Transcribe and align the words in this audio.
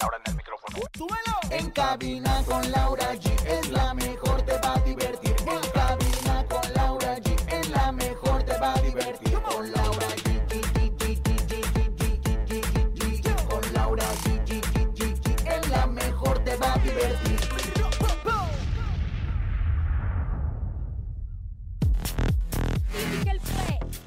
Ahora 0.00 0.16
en 0.24 0.30
el 0.30 0.36
micrófono. 0.36 0.78
¡Súbelo! 0.96 1.36
En 1.50 1.70
cabina 1.70 2.42
con 2.46 2.70
Laura 2.70 3.14
G 3.14 3.30
es 3.46 3.70
la 3.70 3.92
mejor, 3.94 4.42
te 4.42 4.52
va 4.58 4.74
a 4.74 4.80
divertir. 4.80 5.36
En 5.40 5.70
cabina 5.72 6.46
con 6.48 6.72
Laura 6.74 7.16
G 7.18 7.52
es 7.52 7.68
la 7.70 7.92
mejor, 7.92 8.42
te 8.44 8.58
va 8.58 8.74
a 8.74 8.80
divertir. 8.80 9.32
Con 9.42 9.70
Laura 9.72 10.06
G. 10.08 10.30
Con 13.48 13.72
Laura 13.74 14.06
G. 14.24 14.50
Es 15.46 15.68
la 15.68 15.86
mejor, 15.86 16.44
te 16.44 16.56
va 16.56 16.72
a 16.72 16.78
divertir. 16.78 17.40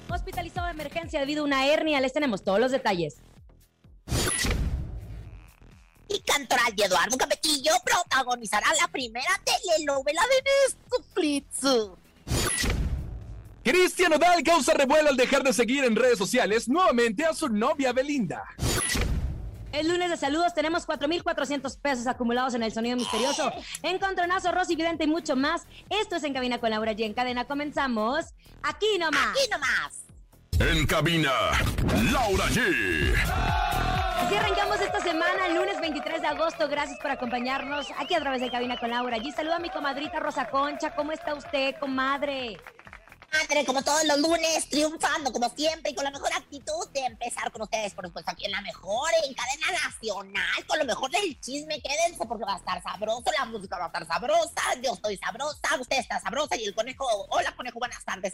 Hospitalizado 0.09 0.67
de 0.67 0.73
emergencia 0.73 1.20
debido 1.20 1.41
a 1.44 1.45
una 1.45 1.67
hernia, 1.67 2.02
les 2.02 2.14
tenemos 2.14 2.44
todos 2.44 2.59
los 2.59 2.72
detalles. 2.72 3.17
Y 6.13 6.20
Cantoral 6.22 6.73
y 6.77 6.84
Eduardo 6.84 7.17
Capetillo 7.17 7.72
protagonizarán 7.84 8.76
la 8.80 8.88
primera 8.88 9.41
telenovela 9.44 10.22
de 10.27 10.44
Netflix. 10.92 11.45
Cristian 13.64 14.14
Odal 14.14 14.44
causa 14.44 14.73
revuelo 14.73 15.09
al 15.09 15.17
dejar 15.17 15.41
de 15.41 15.53
seguir 15.53 15.86
en 15.86 15.95
redes 15.95 16.19
sociales 16.19 16.69
nuevamente 16.69 17.25
a 17.25 17.34
su 17.34 17.50
novia 17.50 17.94
Belinda. 17.94 18.44
El 19.72 19.88
lunes 19.88 20.11
de 20.11 20.17
saludos 20.17 20.53
tenemos 20.53 20.86
4.400 20.86 21.80
pesos 21.80 22.06
acumulados 22.06 22.53
en 22.53 22.61
el 22.61 22.72
sonido 22.72 22.95
misterioso, 22.95 23.52
encontronazo, 23.81 24.52
Rosy 24.52 24.75
Vidente 24.75 25.06
y 25.06 25.08
mucho 25.08 25.36
más. 25.36 25.64
Esto 25.89 26.17
es 26.17 26.23
En 26.23 26.34
Cabina 26.34 26.59
con 26.59 26.69
Laura 26.69 26.91
G. 26.91 27.06
En 27.06 27.16
cadena 27.16 27.45
comenzamos 27.45 28.25
aquí 28.61 29.00
nomás. 29.00 29.30
Aquí 29.30 29.50
nomás. 29.50 30.03
En 30.59 30.86
cabina, 30.86 31.31
Laura 32.11 32.45
G. 32.50 33.62
Así 34.34 34.39
arrancamos 34.39 34.81
esta 34.81 35.00
semana, 35.00 35.45
el 35.45 35.53
lunes 35.53 35.80
23 35.80 36.20
de 36.20 36.28
agosto. 36.28 36.67
Gracias 36.67 36.98
por 36.98 37.12
acompañarnos 37.12 37.86
aquí 38.00 38.16
a 38.16 38.20
través 38.20 38.42
de 38.42 38.50
Cabina 38.50 38.80
con 38.80 38.90
Laura 38.90 39.17
G. 39.17 39.31
Saluda 39.31 39.58
a 39.58 39.59
mi 39.59 39.70
comadrita 39.70 40.20
Rosa 40.20 40.50
Concha. 40.50 40.95
¿Cómo 40.95 41.12
está 41.12 41.36
usted, 41.36 41.75
comadre? 41.80 42.59
Madre, 43.31 43.64
como 43.64 43.84
todos 43.84 44.03
los 44.06 44.17
lunes, 44.17 44.67
triunfando 44.70 45.31
como 45.31 45.50
siempre 45.50 45.92
y 45.92 45.94
con 45.94 46.03
la 46.03 46.09
mejor 46.09 46.34
actitud 46.34 46.90
de 46.94 47.06
empezar 47.06 47.52
con 47.52 47.62
ustedes, 47.62 47.94
por 47.94 48.08
supuesto, 48.08 48.31
aquí 48.31 48.45
en 48.45 48.53
la 48.53 48.62
mejor, 48.62 49.12
en 49.23 49.36
cadena 49.36 49.80
nacional, 49.86 50.66
con 50.66 50.80
lo 50.80 50.86
mejor 50.86 51.12
del 51.12 51.40
chisme. 51.40 51.80
Quédense 51.80 52.25
porque 52.28 52.44
va 52.44 52.56
a 52.56 52.58
estar 52.58 52.81
sabroso, 52.81 53.25
la 53.38 53.45
música 53.45 53.78
va 53.78 53.84
a 53.84 53.88
estar 53.88 54.08
sabrosa, 54.08 54.81
yo 54.81 54.94
estoy 54.94 55.16
sabrosa, 55.18 55.80
usted 55.80 56.00
está 56.00 56.20
sabrosa 56.20 56.56
y 56.56 56.64
el 56.64 56.73
conejo, 56.73 57.06
hola 57.30 57.56
conejo, 57.56 57.78
buenas 57.78 58.03
tardes. 58.03 58.34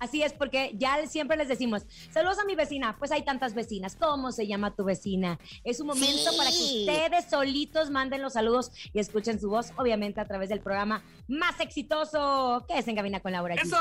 Así 0.00 0.22
es, 0.22 0.32
porque 0.32 0.72
ya 0.78 1.06
siempre 1.06 1.36
les 1.36 1.46
decimos, 1.46 1.82
saludos 2.10 2.38
a 2.38 2.44
mi 2.46 2.54
vecina, 2.54 2.96
pues 2.98 3.12
hay 3.12 3.22
tantas 3.22 3.52
vecinas, 3.54 3.96
¿cómo 3.96 4.32
se 4.32 4.46
llama 4.46 4.74
tu 4.74 4.82
vecina? 4.82 5.38
Es 5.62 5.78
un 5.78 5.88
momento 5.88 6.30
Sí. 6.30 6.36
para 6.38 6.50
que 6.50 6.56
ustedes 6.56 7.26
solitos 7.30 7.90
manden 7.90 8.22
los 8.22 8.32
saludos 8.32 8.72
y 8.94 8.98
escuchen 8.98 9.38
su 9.38 9.50
voz, 9.50 9.72
obviamente 9.76 10.18
a 10.20 10.24
través 10.24 10.48
del 10.48 10.60
programa 10.60 11.02
más 11.28 11.60
exitoso 11.60 12.64
que 12.66 12.78
es 12.78 12.88
En 12.88 12.96
Cabina 12.96 13.20
con 13.20 13.32
Laura 13.32 13.56
G. 13.56 13.62
¡Eso! 13.62 13.76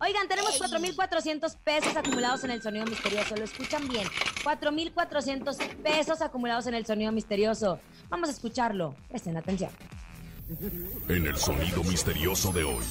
Oigan, 0.00 0.26
tenemos 0.28 0.58
4.400 0.58 1.54
pesos 1.62 1.94
acumulados 1.94 2.42
en 2.44 2.52
el 2.52 2.62
sonido 2.62 2.86
misterioso, 2.86 3.36
lo 3.36 3.44
escuchan 3.44 3.86
bien, 3.86 4.08
4.400 4.42 5.58
pesos 5.82 6.22
acumulados 6.22 6.66
en 6.68 6.74
el 6.74 6.86
sonido 6.86 7.12
misterioso. 7.12 7.78
Vamos 8.08 8.30
a 8.30 8.32
escucharlo, 8.32 8.94
presten 9.10 9.36
atención. 9.36 9.70
En 11.08 11.26
el 11.26 11.36
sonido 11.36 11.84
misterioso 11.84 12.50
de 12.50 12.64
hoy. 12.64 12.84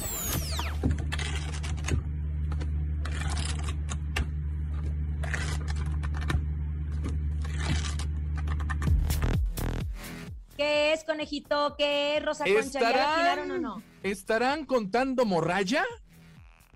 ¿Qué 10.60 10.92
es, 10.92 11.06
conejito? 11.06 11.76
¿Qué 11.78 12.18
es, 12.18 12.26
Rosa 12.26 12.44
Concha? 12.44 12.82
¿Ya 12.82 13.42
o 13.42 13.46
no? 13.60 13.82
¿Estarán 14.04 14.66
contando 14.66 15.24
morralla? 15.24 15.86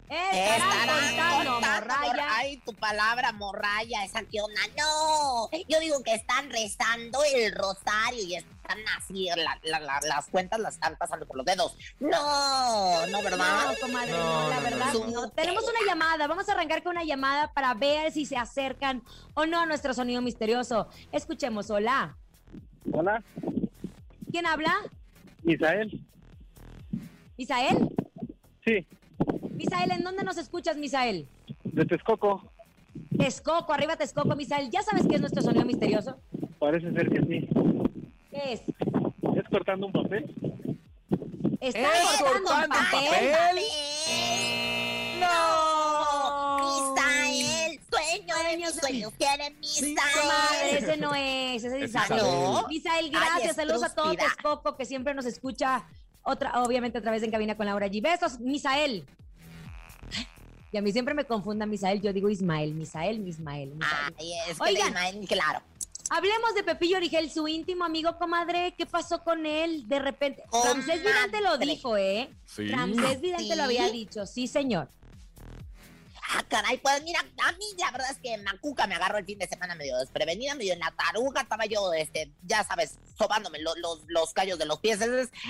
Estarán 0.09 0.87
contando, 0.87 1.51
contando, 1.51 1.67
morraya. 1.67 2.27
Ay, 2.31 2.57
tu 2.65 2.73
palabra 2.75 3.33
morraya, 3.33 4.05
esa 4.05 4.23
que 4.23 4.39
onda. 4.39 4.61
No, 4.77 5.49
yo 5.67 5.81
digo 5.81 6.01
que 6.01 6.13
están 6.13 6.49
rezando 6.49 7.19
el 7.25 7.53
rosario 7.53 8.23
y 8.23 8.35
están 8.35 8.77
así, 8.97 9.25
la- 9.35 9.59
la- 9.63 9.79
la- 9.81 9.99
las 10.07 10.27
cuentas 10.27 10.61
las 10.61 10.75
están 10.75 10.95
pasando 10.97 11.25
por 11.27 11.35
los 11.35 11.45
dedos. 11.45 11.75
No, 11.99 13.05
no, 13.07 13.21
¿verdad? 13.21 13.65
No, 13.69 13.75
comadre, 13.85 14.11
No, 14.13 14.43
no, 14.43 14.49
la 14.49 14.55
no, 14.55 14.61
verdad. 14.61 14.93
no. 14.93 15.07
no. 15.07 15.29
Tenemos 15.31 15.63
una 15.65 15.85
llamada, 15.85 16.25
vamos 16.27 16.47
a 16.47 16.53
arrancar 16.53 16.83
con 16.83 16.91
una 16.91 17.03
llamada 17.03 17.51
para 17.51 17.73
ver 17.73 18.13
si 18.13 18.25
se 18.25 18.37
acercan 18.37 19.03
o 19.33 19.45
no 19.45 19.59
a 19.59 19.65
nuestro 19.65 19.93
sonido 19.93 20.21
misterioso. 20.21 20.87
Escuchemos, 21.11 21.69
hola. 21.69 22.15
Hola, 22.93 23.23
¿Quién 24.33 24.47
habla? 24.47 24.73
Misael. 25.43 26.01
¿Misael? 27.37 27.87
Sí, 28.65 28.87
Misael, 29.51 29.91
¿en 29.91 30.03
dónde 30.03 30.23
nos 30.23 30.39
escuchas, 30.39 30.75
Misael? 30.75 31.27
de 31.65 31.85
Texcoco. 31.85 32.51
Texcoco, 33.15 33.71
arriba 33.71 33.95
Texcoco, 33.95 34.35
Misael. 34.35 34.71
¿Ya 34.71 34.81
sabes 34.81 35.05
qué 35.07 35.15
es 35.15 35.21
nuestro 35.21 35.43
sonido 35.43 35.65
misterioso? 35.65 36.17
Parece 36.57 36.91
ser 36.93 37.09
que 37.11 37.19
sí. 37.27 37.47
¿Qué 38.31 38.53
es? 38.53 38.61
¿Es 39.37 39.49
cortando 39.51 39.85
un 39.85 39.91
papel? 39.93 40.23
¿Están 41.61 41.83
¡Es 41.83 42.19
cortando 42.19 42.49
cortando 42.49 42.75
papel? 42.75 43.31
papel! 43.31 43.63
¡No! 45.19 45.72
Sueño 48.13 48.35
de 48.49 48.57
mis 48.57 48.75
Sueños 48.75 49.13
Misael. 49.59 50.77
ese 50.77 50.97
no 50.97 51.15
es, 51.15 51.63
ese 51.63 51.83
es 51.83 51.89
Isabel. 51.89 52.21
Misael, 52.69 53.05
Ay, 53.05 53.11
gracias, 53.11 53.55
saludos 53.55 53.83
a 53.83 53.93
todo. 53.93 54.13
Texcoco 54.13 54.75
que 54.77 54.85
siempre 54.85 55.13
nos 55.13 55.25
escucha, 55.25 55.85
otra, 56.21 56.61
obviamente 56.61 56.97
a 56.97 57.01
través 57.01 57.21
de 57.21 57.25
En 57.25 57.31
Cabina 57.31 57.57
con 57.57 57.65
Laura 57.65 57.87
G. 57.87 58.01
Besos, 58.01 58.39
Misael. 58.39 59.05
Y 60.71 60.77
a 60.77 60.81
mí 60.81 60.91
siempre 60.91 61.13
me 61.13 61.25
confunda 61.25 61.65
Misael, 61.65 62.01
yo 62.01 62.13
digo 62.13 62.29
Ismael, 62.29 62.73
Misael, 62.73 63.19
Mismael. 63.19 63.75
Misael. 63.75 64.15
Ay, 64.19 64.33
es 64.49 64.57
que 64.57 64.63
Oigan. 64.63 64.87
Ismael, 64.87 65.27
claro. 65.27 65.61
Hablemos 66.09 66.53
de 66.53 66.63
Pepillo 66.63 66.97
Origel, 66.97 67.31
su 67.31 67.47
íntimo 67.47 67.85
amigo, 67.85 68.17
comadre. 68.17 68.73
¿Qué 68.77 68.85
pasó 68.85 69.23
con 69.23 69.45
él? 69.45 69.87
De 69.87 69.99
repente. 69.99 70.43
Ramsés 70.51 71.01
Vidente 71.01 71.41
lo 71.41 71.57
dijo, 71.57 71.97
¿eh? 71.97 72.29
Sí. 72.45 72.67
Ramsés 72.67 73.21
Vidente 73.21 73.51
¿Sí? 73.51 73.55
lo 73.55 73.63
había 73.63 73.89
dicho, 73.89 74.25
sí, 74.25 74.47
señor. 74.47 74.89
Ah, 76.29 76.43
caray, 76.47 76.77
pues 76.77 77.03
mira, 77.03 77.19
a 77.19 77.51
mí 77.51 77.65
la 77.77 77.91
verdad 77.91 78.09
es 78.11 78.17
que 78.17 78.37
Macuca 78.37 78.87
me 78.87 78.95
agarró 78.95 79.17
el 79.17 79.25
fin 79.25 79.37
de 79.39 79.47
semana 79.47 79.75
medio 79.75 79.97
desprevenida, 79.97 80.55
medio 80.55 80.71
en 80.73 80.79
la 80.79 80.91
taruga, 80.91 81.41
estaba 81.41 81.65
yo, 81.65 81.91
este, 81.93 82.31
ya 82.43 82.63
sabes, 82.63 82.97
sobándome 83.17 83.59
lo- 83.59 83.75
los, 83.75 83.99
los 84.07 84.31
callos 84.33 84.57
de 84.57 84.65
los 84.65 84.79
pies, 84.79 84.99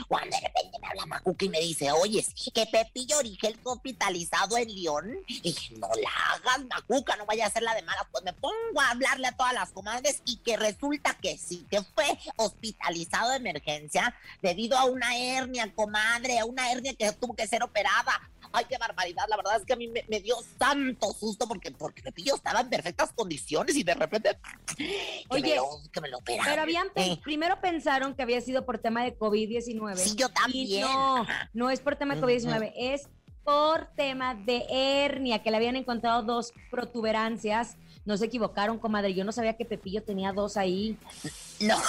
cuando 0.07 0.35
de 0.35 0.41
repente 0.41 0.79
me 0.81 0.87
habla 0.87 1.05
Macuca 1.05 1.45
y 1.45 1.49
me 1.49 1.59
dice, 1.59 1.91
oye, 1.91 2.25
que 2.53 2.65
Pepillo 2.65 3.19
Origel 3.19 3.57
fue 3.61 3.73
hospitalizado 3.73 4.57
en 4.57 4.73
León, 4.73 5.15
y 5.27 5.55
no 5.77 5.87
la 6.01 6.09
hagas, 6.33 6.65
Macuca, 6.67 7.15
no 7.17 7.25
vaya 7.27 7.45
a 7.45 7.51
ser 7.51 7.61
la 7.63 7.75
de 7.75 7.83
malas, 7.83 8.05
pues 8.11 8.23
me 8.23 8.33
pongo 8.33 8.81
a 8.81 8.89
hablarle 8.91 9.27
a 9.27 9.37
todas 9.37 9.53
las 9.53 9.71
comadres 9.71 10.21
y 10.25 10.37
que 10.37 10.57
resulta 10.57 11.13
que 11.21 11.37
sí, 11.37 11.65
que 11.69 11.83
fue 11.83 12.17
hospitalizado 12.37 13.29
de 13.29 13.37
emergencia 13.37 14.15
debido 14.41 14.77
a 14.77 14.85
una 14.85 15.15
hernia, 15.15 15.71
comadre, 15.75 16.39
a 16.39 16.45
una 16.45 16.71
hernia 16.71 16.93
que 16.95 17.11
tuvo 17.13 17.35
que 17.35 17.47
ser 17.47 17.61
operada. 17.63 18.29
Ay, 18.53 18.65
qué 18.69 18.77
barbaridad. 18.77 19.25
La 19.27 19.35
verdad 19.35 19.57
es 19.57 19.65
que 19.65 19.73
a 19.73 19.75
mí 19.75 19.87
me, 19.87 20.05
me 20.07 20.19
dio 20.21 20.35
tanto 20.57 21.11
susto 21.13 21.47
porque, 21.47 21.71
porque 21.71 22.01
Pepillo 22.03 22.35
estaba 22.35 22.61
en 22.61 22.69
perfectas 22.69 23.11
condiciones 23.13 23.75
y 23.75 23.83
de 23.83 23.95
repente. 23.95 24.37
que 24.77 25.25
Oye, 25.29 25.49
me 25.49 25.55
lo, 25.55 25.65
que 25.91 26.01
me 26.01 26.09
lo 26.09 26.19
operaron. 26.19 26.45
Pero 26.49 26.61
habían 26.61 26.87
Eh, 26.95 27.19
primero 27.23 27.59
pensaron 27.59 28.13
que 28.15 28.21
había 28.21 28.39
sido 28.41 28.65
por 28.65 28.77
tema 28.77 29.03
de 29.03 29.17
COVID-19. 29.17 29.95
Sí, 29.97 30.15
yo 30.15 30.27
Y 30.27 30.31
también. 30.33 30.81
no, 30.83 31.25
no 31.53 31.69
es 31.69 31.79
por 31.81 31.95
tema 31.95 32.15
de 32.15 32.21
COVID-19, 32.21 32.71
es 32.75 33.09
por 33.43 33.87
tema 33.95 34.35
de 34.35 34.65
hernia, 34.69 35.43
que 35.43 35.51
le 35.51 35.57
habían 35.57 35.75
encontrado 35.75 36.23
dos 36.23 36.53
protuberancias. 36.71 37.75
No 38.05 38.17
se 38.17 38.25
equivocaron, 38.25 38.79
comadre. 38.79 39.13
Yo 39.13 39.23
no 39.23 39.31
sabía 39.31 39.55
que 39.55 39.65
Pepillo 39.65 40.03
tenía 40.03 40.33
dos 40.33 40.57
ahí. 40.57 40.97
No, 41.59 41.81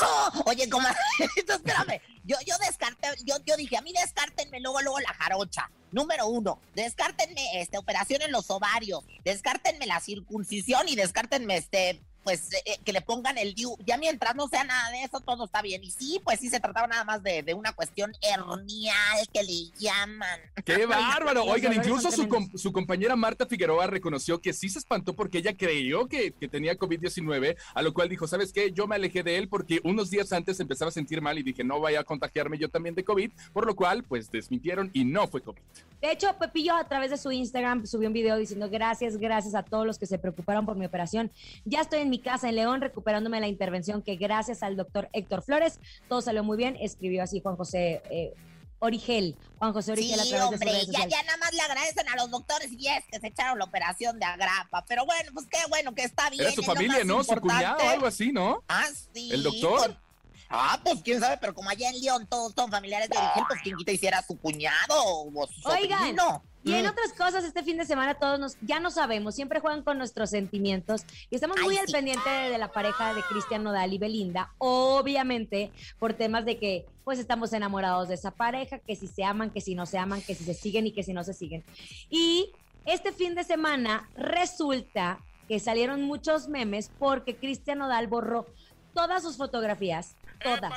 oye, 0.46 0.68
comadre, 0.68 0.98
espérame. 1.36 2.00
Yo, 2.24 2.36
yo 2.46 2.54
descarté, 2.64 3.08
yo, 3.24 3.36
yo 3.44 3.56
dije, 3.56 3.76
a 3.76 3.82
mí 3.82 3.92
descártenme 3.92 4.60
luego, 4.60 4.80
luego 4.80 5.00
la 5.00 5.12
jarocha. 5.14 5.70
Número 5.90 6.26
uno, 6.26 6.60
descártenme 6.74 7.60
este, 7.60 7.78
operación 7.78 8.22
en 8.22 8.32
los 8.32 8.50
ovarios, 8.50 9.04
descártenme 9.24 9.86
la 9.86 10.00
circuncisión 10.00 10.88
y 10.88 10.96
descártenme 10.96 11.56
este, 11.56 12.02
pues, 12.24 12.52
eh, 12.54 12.62
eh, 12.64 12.78
que 12.84 12.92
le 12.92 13.00
pongan 13.02 13.38
el 13.38 13.54
DIU. 13.54 13.76
Ya 13.86 13.96
mientras 13.98 14.34
no 14.34 14.48
sea 14.48 14.64
nada 14.64 14.90
de 14.90 15.02
eso, 15.02 15.20
todo 15.20 15.44
está 15.44 15.62
bien. 15.62 15.84
Y 15.84 15.90
sí, 15.90 16.20
pues 16.24 16.40
sí 16.40 16.48
se 16.48 16.58
trataba 16.60 16.86
nada 16.86 17.04
más 17.04 17.22
de, 17.22 17.42
de 17.42 17.54
una 17.54 17.72
cuestión 17.72 18.12
hernial 18.22 19.28
que 19.32 19.42
le 19.42 19.70
llaman. 19.78 20.40
¡Qué 20.64 20.86
bárbaro! 20.86 21.44
Oigan, 21.44 21.74
incluso 21.74 22.10
su, 22.10 22.28
com- 22.28 22.50
su 22.54 22.72
compañera 22.72 23.16
Marta 23.16 23.46
Figueroa 23.46 23.86
reconoció 23.86 24.40
que 24.40 24.52
sí 24.52 24.68
se 24.68 24.78
espantó 24.78 25.14
porque 25.14 25.38
ella 25.38 25.56
creyó 25.56 26.06
que, 26.06 26.32
que 26.32 26.48
tenía 26.48 26.76
COVID-19, 26.76 27.56
a 27.74 27.82
lo 27.82 27.92
cual 27.94 28.08
dijo, 28.08 28.26
¿sabes 28.26 28.52
qué? 28.52 28.72
Yo 28.72 28.86
me 28.86 28.96
alejé 28.96 29.22
de 29.22 29.36
él 29.38 29.48
porque 29.48 29.80
unos 29.84 30.10
días 30.10 30.32
antes 30.32 30.58
empezaba 30.60 30.88
a 30.88 30.92
sentir 30.92 31.20
mal 31.20 31.38
y 31.38 31.42
dije, 31.42 31.62
no 31.64 31.80
vaya 31.80 32.00
a 32.00 32.04
contagiarme 32.04 32.58
yo 32.58 32.68
también 32.68 32.94
de 32.94 33.04
COVID, 33.04 33.30
por 33.52 33.66
lo 33.66 33.76
cual, 33.76 34.02
pues 34.04 34.30
desmintieron 34.30 34.90
y 34.92 35.04
no 35.04 35.28
fue 35.28 35.42
COVID. 35.42 35.60
De 36.00 36.12
hecho, 36.12 36.34
Pepillo 36.38 36.74
a 36.76 36.86
través 36.86 37.10
de 37.10 37.16
su 37.16 37.32
Instagram 37.32 37.86
subió 37.86 38.08
un 38.08 38.14
video 38.14 38.36
diciendo 38.36 38.68
gracias, 38.70 39.16
gracias 39.16 39.54
a 39.54 39.62
todos 39.62 39.86
los 39.86 39.98
que 39.98 40.06
se 40.06 40.18
preocuparon 40.18 40.66
por 40.66 40.76
mi 40.76 40.84
operación. 40.86 41.30
Ya 41.64 41.80
estoy 41.80 42.00
en 42.00 42.10
mi 42.14 42.20
casa 42.20 42.48
en 42.48 42.54
León 42.54 42.80
recuperándome 42.80 43.40
la 43.40 43.48
intervención 43.48 44.00
que 44.00 44.14
gracias 44.14 44.62
al 44.62 44.76
doctor 44.76 45.08
Héctor 45.12 45.42
Flores 45.42 45.80
todo 46.08 46.20
salió 46.20 46.44
muy 46.44 46.56
bien. 46.56 46.76
Escribió 46.80 47.24
así 47.24 47.40
Juan 47.40 47.56
José 47.56 48.02
eh, 48.08 48.32
Origel, 48.78 49.36
Juan 49.58 49.72
José 49.72 49.90
Origel 49.92 50.20
a 50.20 50.22
Sí, 50.22 50.30
través 50.30 50.50
de 50.50 50.56
sus 50.56 50.62
hombre, 50.66 50.70
redes 50.78 51.10
ya, 51.10 51.22
nada 51.24 51.36
más 51.38 51.52
le 51.52 51.60
agradecen 51.62 52.08
a 52.08 52.14
los 52.14 52.30
doctores 52.30 52.70
y 52.70 52.86
es 52.86 53.04
que 53.10 53.18
se 53.18 53.26
echaron 53.26 53.58
la 53.58 53.64
operación 53.64 54.20
de 54.20 54.26
agrapa. 54.26 54.84
Pero 54.86 55.04
bueno, 55.06 55.32
pues 55.34 55.46
qué 55.50 55.58
bueno 55.68 55.92
que 55.92 56.04
está 56.04 56.30
bien. 56.30 56.42
Era 56.42 56.52
su 56.52 56.60
es 56.60 56.66
familia, 56.68 57.02
¿no? 57.02 57.24
Su 57.24 57.34
cuñado 57.34 57.80
algo 57.88 58.06
así, 58.06 58.30
¿no? 58.30 58.62
Ah, 58.68 58.86
sí. 59.12 59.30
¿El 59.32 59.42
doctor? 59.42 59.80
con- 59.80 60.04
Ah, 60.50 60.78
pues 60.84 61.00
quién 61.02 61.18
sabe, 61.18 61.36
pero 61.40 61.52
como 61.52 61.68
allá 61.70 61.88
en 61.90 62.00
León 62.00 62.28
todos 62.30 62.52
son 62.54 62.70
familiares 62.70 63.08
de 63.08 63.16
origen, 63.16 63.44
pues 63.48 63.60
quién 63.64 63.76
quita 63.76 63.90
hiciera 63.90 64.22
su 64.22 64.38
cuñado 64.38 64.94
o 65.02 65.46
su 65.48 65.68
Oigan, 65.68 65.98
sobrino. 65.98 66.44
Y 66.64 66.72
en 66.74 66.86
Mm. 66.86 66.88
otras 66.88 67.12
cosas, 67.12 67.44
este 67.44 67.62
fin 67.62 67.76
de 67.76 67.84
semana 67.84 68.14
todos 68.14 68.40
nos, 68.40 68.56
ya 68.62 68.80
no 68.80 68.90
sabemos, 68.90 69.34
siempre 69.34 69.60
juegan 69.60 69.82
con 69.82 69.98
nuestros 69.98 70.30
sentimientos 70.30 71.02
y 71.30 71.34
estamos 71.34 71.58
muy 71.62 71.74
Ay, 71.74 71.80
al 71.82 71.86
sí. 71.86 71.92
pendiente 71.92 72.28
de, 72.28 72.50
de 72.50 72.58
la 72.58 72.72
pareja 72.72 73.12
de 73.12 73.22
Cristian 73.22 73.62
Nodal 73.62 73.92
y 73.92 73.98
Belinda, 73.98 74.50
obviamente 74.58 75.70
por 75.98 76.14
temas 76.14 76.44
de 76.46 76.58
que 76.58 76.86
pues 77.04 77.18
estamos 77.18 77.52
enamorados 77.52 78.08
de 78.08 78.14
esa 78.14 78.30
pareja, 78.30 78.78
que 78.78 78.96
si 78.96 79.06
se 79.08 79.24
aman, 79.24 79.50
que 79.50 79.60
si 79.60 79.74
no 79.74 79.84
se 79.84 79.98
aman, 79.98 80.22
que 80.22 80.34
si 80.34 80.44
se 80.44 80.54
siguen 80.54 80.86
y 80.86 80.92
que 80.92 81.02
si 81.02 81.12
no 81.12 81.22
se 81.22 81.34
siguen. 81.34 81.62
Y 82.08 82.50
este 82.86 83.12
fin 83.12 83.34
de 83.34 83.44
semana 83.44 84.08
resulta 84.16 85.18
que 85.48 85.60
salieron 85.60 86.02
muchos 86.02 86.48
memes 86.48 86.90
porque 86.98 87.36
Cristian 87.36 87.78
Nodal 87.78 88.06
borró 88.06 88.46
todas 88.94 89.22
sus 89.22 89.36
fotografías, 89.36 90.14
todas 90.42 90.72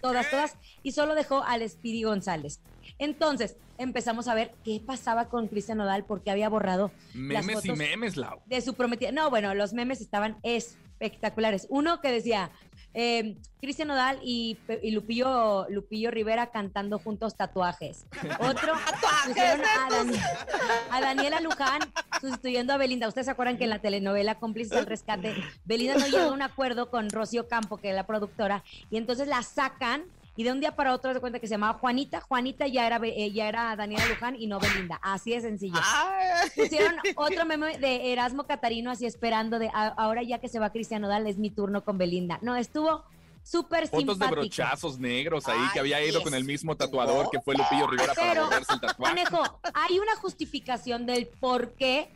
todas, 0.00 0.30
todas, 0.30 0.56
y 0.82 0.92
solo 0.92 1.14
dejó 1.14 1.42
al 1.44 1.68
Speedy 1.68 2.04
González. 2.04 2.60
Entonces, 2.98 3.56
empezamos 3.78 4.28
a 4.28 4.34
ver 4.34 4.52
qué 4.64 4.80
pasaba 4.84 5.28
con 5.28 5.48
Cristian 5.48 5.78
Nodal 5.78 6.04
porque 6.04 6.30
había 6.30 6.48
borrado 6.48 6.90
las 7.14 7.44
Memes 7.44 7.64
y 7.64 7.72
memes, 7.72 8.16
Lau. 8.16 8.40
de 8.46 8.60
su 8.60 8.74
prometida. 8.74 9.12
No, 9.12 9.30
bueno, 9.30 9.54
los 9.54 9.72
memes 9.72 10.00
estaban 10.00 10.36
espectaculares. 10.42 11.66
Uno 11.70 12.00
que 12.00 12.10
decía 12.10 12.50
eh, 12.98 13.36
Cristian 13.60 13.88
Nodal 13.88 14.18
y, 14.22 14.56
Lupillo, 14.90 15.66
Lupillo 15.68 16.10
Rivera 16.10 16.46
cantando 16.46 16.98
juntos 16.98 17.36
tatuajes. 17.36 18.06
Otro 18.40 18.72
pusieron 19.26 19.60
a 20.90 21.00
Daniela 21.02 21.40
Luján 21.40 21.80
sustituyendo 22.22 22.72
a 22.72 22.78
Belinda. 22.78 23.06
Ustedes 23.06 23.26
se 23.26 23.32
acuerdan 23.32 23.58
que 23.58 23.64
en 23.64 23.70
la 23.70 23.80
telenovela 23.80 24.36
Cómplices 24.36 24.70
del 24.70 24.86
Rescate, 24.86 25.34
Belinda 25.66 25.98
no 25.98 26.06
llegó 26.06 26.30
a 26.30 26.32
un 26.32 26.40
acuerdo 26.40 26.88
con 26.88 27.10
Rocío 27.10 27.48
Campo, 27.48 27.76
que 27.76 27.90
es 27.90 27.94
la 27.94 28.06
productora, 28.06 28.64
y 28.90 28.96
entonces 28.96 29.28
la 29.28 29.42
sacan. 29.42 30.04
Y 30.36 30.44
de 30.44 30.52
un 30.52 30.60
día 30.60 30.76
para 30.76 30.92
otro 30.92 31.12
se 31.14 31.20
cuenta 31.20 31.38
que 31.40 31.46
se 31.46 31.52
llamaba 31.54 31.78
Juanita. 31.78 32.20
Juanita 32.20 32.66
ya 32.66 32.86
era, 32.86 33.00
eh, 33.02 33.32
ya 33.32 33.48
era 33.48 33.74
Daniela 33.74 34.04
Luján 34.06 34.36
y 34.38 34.46
no 34.46 34.60
Belinda. 34.60 34.98
Así 35.02 35.30
de 35.30 35.40
sencillo. 35.40 35.80
Ay. 35.82 36.50
Pusieron 36.54 36.94
otro 37.16 37.44
meme 37.46 37.78
de 37.78 38.12
Erasmo 38.12 38.44
Catarino 38.46 38.90
así 38.90 39.06
esperando 39.06 39.58
de 39.58 39.68
"A- 39.72 39.94
ahora 39.96 40.22
ya 40.22 40.38
que 40.38 40.48
se 40.48 40.58
va 40.58 40.70
Cristian 40.70 41.00
Nodal 41.02 41.26
es 41.26 41.38
mi 41.38 41.50
turno 41.50 41.84
con 41.84 41.96
Belinda. 41.96 42.38
No, 42.42 42.54
estuvo 42.54 43.02
súper 43.42 43.88
Fotos 43.88 44.06
de 44.06 44.12
simpático. 44.12 44.40
brochazos 44.40 44.98
negros 44.98 45.46
ahí 45.48 45.60
que 45.72 45.78
había 45.80 46.04
ido 46.04 46.20
con 46.22 46.34
el 46.34 46.44
mismo 46.44 46.76
tatuador 46.76 47.30
que 47.30 47.40
fue 47.40 47.54
Lupillo 47.54 47.86
Rivera 47.86 48.12
para 48.12 48.30
Pero, 48.32 48.44
volverse 48.44 48.72
el 48.74 48.80
tatuaje. 48.80 49.14
Conejo, 49.14 49.60
hay 49.72 49.98
una 50.00 50.16
justificación 50.16 51.06
del 51.06 51.28
por 51.28 51.72
qué, 51.74 52.10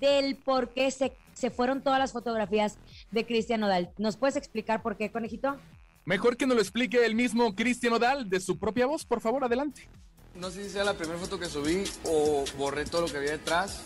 del 0.00 0.36
por 0.36 0.70
qué 0.70 0.90
se, 0.90 1.16
se 1.34 1.50
fueron 1.50 1.82
todas 1.82 1.98
las 2.00 2.12
fotografías 2.12 2.76
de 3.12 3.24
Cristian 3.24 3.60
Nodal. 3.60 3.90
¿Nos 3.96 4.16
puedes 4.16 4.36
explicar 4.36 4.82
por 4.82 4.96
qué, 4.96 5.10
conejito? 5.12 5.56
Mejor 6.04 6.36
que 6.36 6.46
nos 6.46 6.56
lo 6.56 6.62
explique 6.62 7.04
el 7.04 7.14
mismo 7.14 7.54
Cristian 7.54 7.92
Odal 7.92 8.28
de 8.28 8.40
su 8.40 8.58
propia 8.58 8.86
voz, 8.86 9.04
por 9.04 9.20
favor, 9.20 9.44
adelante. 9.44 9.88
No 10.34 10.50
sé 10.50 10.64
si 10.64 10.70
sea 10.70 10.82
la 10.82 10.94
primera 10.94 11.18
foto 11.18 11.38
que 11.38 11.46
subí 11.46 11.84
o 12.04 12.44
borré 12.58 12.84
todo 12.86 13.02
lo 13.02 13.06
que 13.06 13.18
había 13.18 13.32
detrás, 13.32 13.82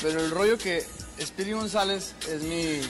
pero 0.00 0.20
el 0.20 0.30
rollo 0.30 0.56
que 0.56 0.82
Speedy 1.20 1.52
González 1.52 2.14
es 2.30 2.42
mi, 2.42 2.80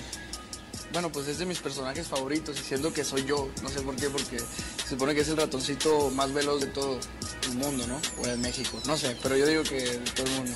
bueno, 0.92 1.10
pues 1.10 1.26
es 1.26 1.38
de 1.38 1.46
mis 1.46 1.58
personajes 1.58 2.06
favoritos 2.06 2.60
y 2.60 2.62
siendo 2.62 2.92
que 2.92 3.02
soy 3.02 3.24
yo, 3.24 3.48
no 3.62 3.68
sé 3.68 3.80
por 3.80 3.96
qué, 3.96 4.10
porque 4.10 4.38
se 4.38 4.88
supone 4.90 5.14
que 5.14 5.22
es 5.22 5.28
el 5.28 5.38
ratoncito 5.38 6.10
más 6.10 6.32
veloz 6.32 6.60
de 6.60 6.66
todo 6.68 7.00
el 7.48 7.56
mundo, 7.56 7.86
¿no? 7.86 8.00
O 8.22 8.26
de 8.26 8.36
México, 8.36 8.78
no 8.86 8.96
sé, 8.96 9.16
pero 9.22 9.36
yo 9.36 9.46
digo 9.46 9.62
que 9.64 9.80
de 9.80 10.10
todo 10.14 10.26
el 10.26 10.32
mundo. 10.32 10.52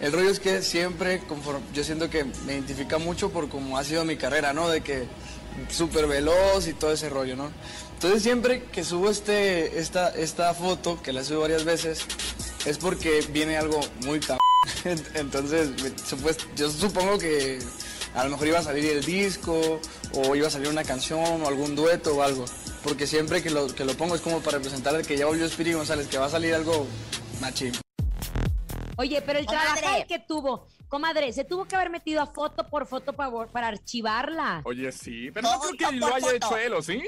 El 0.00 0.12
rollo 0.12 0.30
es 0.30 0.38
que 0.38 0.62
siempre, 0.62 1.20
conforme, 1.26 1.60
yo 1.72 1.82
siento 1.82 2.08
que 2.08 2.22
me 2.22 2.52
identifica 2.52 2.98
mucho 2.98 3.30
por 3.30 3.48
cómo 3.48 3.78
ha 3.78 3.82
sido 3.82 4.04
mi 4.04 4.16
carrera, 4.16 4.52
¿no? 4.52 4.68
De 4.68 4.82
que 4.82 5.08
súper 5.70 6.06
veloz 6.06 6.66
y 6.66 6.72
todo 6.72 6.92
ese 6.92 7.08
rollo, 7.08 7.36
¿no? 7.36 7.50
Entonces 7.94 8.22
siempre 8.22 8.64
que 8.64 8.84
subo 8.84 9.10
este, 9.10 9.78
esta, 9.78 10.10
esta 10.10 10.54
foto, 10.54 11.02
que 11.02 11.12
la 11.12 11.24
subo 11.24 11.40
varias 11.40 11.64
veces, 11.64 12.06
es 12.64 12.78
porque 12.78 13.26
viene 13.32 13.56
algo 13.56 13.80
muy 14.04 14.20
cabrón. 14.20 14.38
Entonces, 15.14 15.70
yo 16.56 16.70
supongo 16.70 17.18
que 17.18 17.58
a 18.14 18.24
lo 18.24 18.30
mejor 18.30 18.48
iba 18.48 18.58
a 18.58 18.62
salir 18.62 18.84
el 18.86 19.04
disco, 19.04 19.80
o 20.12 20.34
iba 20.34 20.46
a 20.46 20.50
salir 20.50 20.68
una 20.68 20.84
canción, 20.84 21.42
o 21.42 21.48
algún 21.48 21.74
dueto 21.74 22.16
o 22.16 22.22
algo. 22.22 22.44
Porque 22.82 23.06
siempre 23.06 23.42
que 23.42 23.50
lo, 23.50 23.66
que 23.66 23.84
lo 23.84 23.94
pongo 23.94 24.14
es 24.14 24.20
como 24.20 24.40
para 24.40 24.58
representar 24.58 25.00
que 25.04 25.16
ya 25.16 25.26
volvió 25.26 25.48
Spiri 25.48 25.72
González, 25.72 26.06
que 26.08 26.18
va 26.18 26.26
a 26.26 26.30
salir 26.30 26.54
algo 26.54 26.86
machín. 27.40 27.72
Oye, 28.96 29.22
pero 29.22 29.38
el 29.38 29.46
trabajo 29.46 30.06
que 30.08 30.18
tuvo, 30.18 30.66
comadre, 30.88 31.32
se 31.32 31.44
tuvo 31.44 31.66
que 31.66 31.76
haber 31.76 31.90
metido 31.90 32.20
a 32.22 32.26
foto 32.26 32.66
por 32.68 32.86
foto 32.86 33.12
para, 33.12 33.30
para 33.46 33.68
archivarla. 33.68 34.62
Oye, 34.64 34.90
sí, 34.92 35.30
pero 35.32 35.48
no, 35.48 35.54
No, 35.54 35.60
creo 35.60 35.90
que 35.90 35.96
lo 35.96 36.06
haya 36.14 36.20
foto. 36.20 36.34
hecho 36.36 36.56
él, 36.56 36.72
¿o 36.74 36.82
sí? 36.82 37.02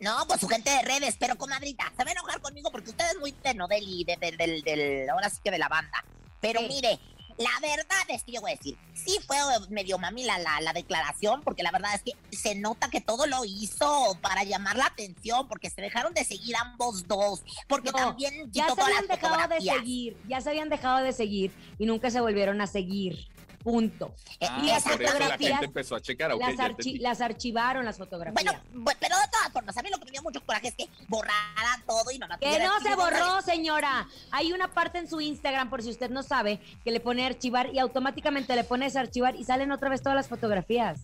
No, 0.00 0.16
pues 0.26 0.40
su 0.40 0.48
gente 0.48 0.68
de 0.70 0.82
redes, 0.82 1.16
pero 1.18 1.36
comadrita, 1.36 1.84
se 1.96 2.02
va 2.04 2.10
a 2.10 2.12
enojar 2.12 2.40
conmigo 2.40 2.70
porque 2.72 2.90
usted 2.90 3.04
es 3.12 3.20
muy 3.20 3.30
de 3.30 3.54
Nodeli, 3.54 4.02
de, 4.04 4.16
de- 4.16 4.36
del, 4.36 4.62
del, 4.62 5.08
ahora 5.10 5.30
sí 5.30 5.38
que 5.44 5.50
de 5.52 5.58
la 5.58 5.68
banda. 5.68 6.04
Pero 6.40 6.58
Sí. 6.60 6.66
mire, 6.68 6.98
la 7.38 7.50
verdad 7.60 8.02
es 8.08 8.22
que 8.22 8.32
yo 8.32 8.40
voy 8.40 8.52
a 8.52 8.56
decir, 8.56 8.76
sí 8.94 9.18
fue 9.26 9.36
medio 9.70 9.98
mamila 9.98 10.38
la, 10.38 10.60
la 10.60 10.72
declaración, 10.72 11.42
porque 11.42 11.62
la 11.62 11.70
verdad 11.70 11.94
es 11.94 12.02
que 12.02 12.36
se 12.36 12.54
nota 12.54 12.88
que 12.90 13.00
todo 13.00 13.26
lo 13.26 13.44
hizo 13.44 14.18
para 14.20 14.44
llamar 14.44 14.76
la 14.76 14.86
atención, 14.86 15.48
porque 15.48 15.70
se 15.70 15.80
dejaron 15.80 16.14
de 16.14 16.24
seguir 16.24 16.56
ambos 16.56 17.06
dos, 17.06 17.42
porque 17.68 17.90
No, 17.90 17.98
también 17.98 18.50
ya 18.52 18.68
se 18.74 18.80
habían 18.80 19.06
dejado 19.06 19.48
de 19.48 19.60
seguir, 19.60 20.16
ya 20.28 20.40
se 20.40 20.50
habían 20.50 20.68
dejado 20.68 20.98
de 20.98 21.12
seguir 21.12 21.52
y 21.78 21.86
nunca 21.86 22.10
se 22.10 22.20
volvieron 22.20 22.60
a 22.60 22.66
seguir. 22.66 23.28
Punto. 23.62 24.14
Eh, 24.40 24.46
Ah, 24.50 24.60
y 24.62 24.66
las 24.66 24.78
eso 24.78 24.88
la 24.90 24.96
fotografías 25.06 25.50
gente 25.50 25.64
empezó 25.66 25.94
a 25.94 26.00
checar. 26.00 26.32
ok, 26.32 26.40
las, 26.40 26.56
ya 26.56 26.68
archi- 26.68 26.98
las 27.00 27.20
archivaron 27.20 27.84
las 27.84 27.96
fotografías. 27.98 28.34
Bueno, 28.44 28.58
bu- 28.74 28.96
pero 29.00 29.16
de 29.16 29.28
todas 29.30 29.52
formas, 29.52 29.76
a 29.76 29.82
mí 29.82 29.90
lo 29.90 29.98
que 29.98 30.04
me 30.06 30.10
dio 30.10 30.22
mucho 30.22 30.40
coraje 30.44 30.68
es 30.68 30.74
que 30.74 30.88
borraran 31.08 31.82
todo 31.86 32.10
y 32.10 32.18
no 32.18 32.26
la 32.26 32.38
que 32.38 32.58
no 32.58 32.80
se 32.80 32.94
borró, 32.94 33.40
señora. 33.42 34.08
Hay 34.30 34.52
una 34.52 34.68
parte 34.68 34.98
en 34.98 35.08
su 35.08 35.20
Instagram, 35.20 35.70
por 35.70 35.82
si 35.82 35.90
usted 35.90 36.10
no 36.10 36.22
sabe, 36.22 36.60
que 36.84 36.90
le 36.90 37.00
pone 37.00 37.24
archivar 37.24 37.72
y 37.72 37.78
automáticamente 37.78 38.54
le 38.56 38.64
pones 38.64 38.96
archivar 38.96 39.34
y 39.36 39.44
salen 39.44 39.70
otra 39.72 39.88
vez 39.88 40.02
todas 40.02 40.16
las 40.16 40.28
fotografías. 40.28 41.00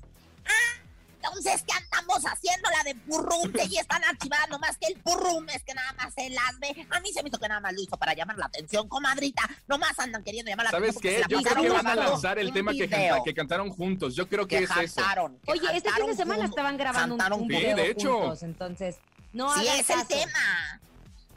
Entonces, 1.22 1.64
¿qué 1.66 1.72
andamos 1.72 2.22
haciendo? 2.25 2.70
La 2.70 2.84
de 2.84 2.94
Purrum, 2.94 3.52
que 3.52 3.68
ya 3.68 3.80
están 3.80 4.02
archivadas, 4.04 4.48
más 4.60 4.78
que 4.78 4.87
el 4.87 5.00
Purrum 5.00 5.48
es 5.48 5.62
que 5.64 5.75
nada 5.75 5.92
más 5.94 6.14
se 6.14 6.30
las 6.30 6.58
ve. 6.60 6.87
A 6.90 7.00
mí 7.00 7.12
se 7.12 7.22
me 7.22 7.28
hizo 7.28 7.38
que 7.38 7.48
nada 7.48 7.60
más 7.60 7.72
lo 7.72 7.82
hizo 7.82 7.96
para 7.96 8.14
llamar 8.14 8.38
la 8.38 8.46
atención, 8.46 8.88
comadrita. 8.88 9.42
Nomás 9.66 9.98
andan 9.98 10.22
queriendo 10.22 10.48
llamar 10.50 10.66
la 10.66 10.70
¿Sabes 10.70 10.96
atención. 10.96 11.14
qué? 11.14 11.20
porque 11.22 11.44
Yo 11.44 11.50
creo 11.50 11.62
que 11.64 11.70
van 11.70 11.87
a 11.87 11.94
lanzar 11.96 12.38
el 12.38 12.52
tema 12.52 12.72
que, 12.72 12.88
canta- 12.88 13.22
que 13.25 13.34
cantaron 13.34 13.70
juntos. 13.70 14.14
Yo 14.14 14.28
creo 14.28 14.46
que, 14.46 14.58
que 14.58 14.64
es 14.64 14.70
eso. 14.70 14.96
cantaron, 14.96 15.38
que 15.40 15.52
Oye, 15.52 15.76
este 15.76 15.90
fin 15.92 16.06
de 16.06 16.14
semana 16.14 16.34
juntos, 16.42 16.50
estaban 16.50 16.76
grabando 16.76 17.14
un, 17.16 17.32
un 17.42 17.48
Sí, 17.48 17.54
de 17.64 17.90
hecho. 17.90 18.18
juntos, 18.20 18.42
entonces 18.44 18.96
no 19.32 19.52
Sí, 19.54 19.66
es 19.68 19.90
el 19.90 20.06
tema. 20.06 20.80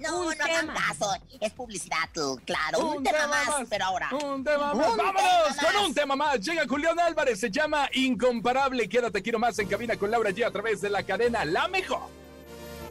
No, 0.02 0.18
Un 0.20 0.26
no 0.26 0.32
hagan 0.32 0.42
hagan 0.50 0.68
tema. 0.68 0.88
caso. 0.88 1.14
Es 1.40 1.52
publicidad, 1.54 1.98
claro. 2.46 2.80
Un, 2.80 2.98
Un 2.98 3.04
tema, 3.04 3.18
tema 3.20 3.28
más, 3.30 3.48
más. 3.48 3.68
pero 3.70 3.86
ahora. 3.86 4.10
Un 4.12 4.44
tema 4.44 4.74
más. 4.74 4.88
Un 4.88 4.98
Vámonos 4.98 4.98
tema 4.98 5.14
con 5.62 5.74
más. 5.76 5.86
un 5.88 5.94
tema 5.94 6.16
más. 6.16 6.40
Llega 6.42 6.68
Julián 6.68 7.00
Álvarez, 7.00 7.40
se 7.40 7.50
llama 7.52 7.88
Incomparable. 7.94 8.88
Quédate 8.90 9.22
quiero 9.22 9.40
más 9.40 9.58
en 9.60 9.68
cabina 9.68 9.96
con 9.98 10.10
Laura 10.12 10.32
G 10.32 10.46
a 10.46 10.52
través 10.52 10.82
de 10.82 10.90
la 10.90 11.04
cadena 11.04 11.46
La 11.46 11.68
Mejor. 11.68 12.02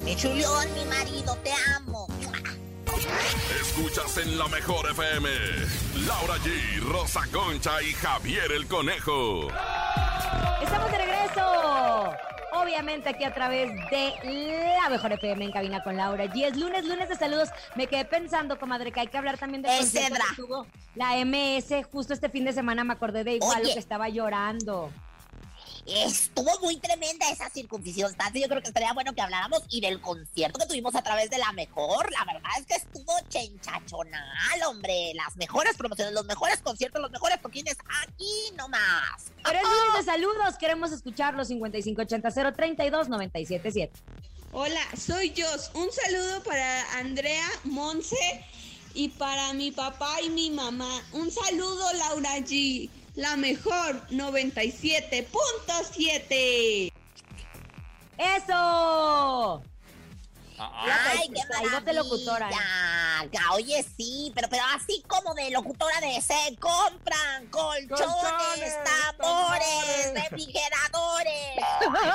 Mi 0.02 0.16
chulión, 0.16 0.72
mi 0.74 0.84
marido, 0.86 1.36
te 1.44 1.52
amo. 1.76 2.06
Escuchas 3.60 4.16
en 4.18 4.38
la 4.38 4.48
mejor 4.48 4.90
FM. 4.90 5.28
Laura 6.06 6.36
G, 6.38 6.80
Rosa 6.90 7.22
Concha 7.32 7.82
y 7.82 7.92
Javier 7.92 8.50
el 8.52 8.66
Conejo. 8.66 9.48
Estamos 10.62 10.90
de 10.90 10.98
regreso. 10.98 12.12
Obviamente 12.52 13.08
aquí 13.08 13.24
a 13.24 13.32
través 13.32 13.70
de 13.90 14.74
la 14.82 14.88
mejor 14.88 15.12
FM 15.12 15.44
en 15.44 15.52
cabina 15.52 15.82
con 15.82 15.96
Laura. 15.96 16.26
Y 16.34 16.44
es 16.44 16.56
lunes, 16.56 16.84
lunes 16.84 17.08
de 17.08 17.16
saludos. 17.16 17.48
Me 17.76 17.86
quedé 17.86 18.04
pensando, 18.04 18.58
comadre, 18.58 18.92
que 18.92 19.00
hay 19.00 19.06
que 19.06 19.18
hablar 19.18 19.38
también 19.38 19.64
Cedra. 19.64 20.24
que 20.30 20.36
tuvo 20.42 20.66
la 20.94 21.16
MS. 21.24 21.84
Justo 21.90 22.12
este 22.12 22.28
fin 22.28 22.44
de 22.44 22.52
semana 22.52 22.84
me 22.84 22.92
acordé 22.92 23.24
de 23.24 23.34
igual 23.36 23.60
Oye. 23.60 23.68
lo 23.68 23.74
que 23.74 23.80
estaba 23.80 24.08
llorando. 24.08 24.90
Estuvo 25.90 26.50
muy 26.60 26.76
tremenda 26.76 27.28
esa 27.30 27.50
circuncisión. 27.50 28.14
Yo 28.34 28.48
creo 28.48 28.62
que 28.62 28.68
estaría 28.68 28.92
bueno 28.92 29.12
que 29.12 29.20
habláramos 29.20 29.64
y 29.68 29.80
del 29.80 30.00
concierto 30.00 30.60
que 30.60 30.66
tuvimos 30.66 30.94
a 30.94 31.02
través 31.02 31.30
de 31.30 31.38
la 31.38 31.50
mejor. 31.52 32.10
La 32.12 32.24
verdad 32.32 32.50
es 32.58 32.66
que 32.66 32.74
estuvo 32.74 33.12
chenchachonal, 33.28 34.62
hombre. 34.68 35.12
Las 35.14 35.36
mejores 35.36 35.76
promociones, 35.76 36.14
los 36.14 36.26
mejores 36.26 36.60
conciertos, 36.60 37.02
los 37.02 37.10
mejores 37.10 37.42
toquines 37.42 37.76
aquí 38.02 38.52
nomás. 38.56 39.32
Pero 39.42 39.58
es 39.58 39.64
lunes 39.64 39.98
de 39.98 40.12
saludos. 40.12 40.58
Queremos 40.58 40.92
escucharlos 40.92 41.48
5580 41.48 42.52
032 42.52 43.08
977. 43.08 44.00
Hola, 44.52 44.80
soy 44.96 45.34
Jos. 45.36 45.72
Un 45.74 45.90
saludo 45.90 46.42
para 46.44 46.98
Andrea 46.98 47.48
Monse 47.64 48.44
y 48.94 49.08
para 49.08 49.52
mi 49.54 49.72
papá 49.72 50.20
y 50.22 50.30
mi 50.30 50.50
mamá. 50.50 51.02
Un 51.12 51.30
saludo, 51.32 51.92
Laura 51.94 52.38
G. 52.38 52.88
La 53.20 53.36
mejor 53.36 54.00
97.7. 54.08 56.90
¡Eso! 58.16 59.62
Ay, 60.58 61.28
qué 61.28 61.42
de 61.84 61.92
locutora, 61.92 62.48
¿eh? 62.48 62.52
maravilla. 62.54 63.40
Oye, 63.52 63.84
sí, 63.94 64.32
pero, 64.34 64.48
pero 64.48 64.62
así 64.74 65.04
como 65.06 65.34
de 65.34 65.50
locutora 65.50 66.00
de 66.00 66.18
se 66.22 66.56
compran 66.58 67.44
colchones, 67.50 68.00
Colchones, 68.00 68.72
tambores, 69.18 69.18
tambores. 69.18 70.14
refrigeradores. 70.14 71.60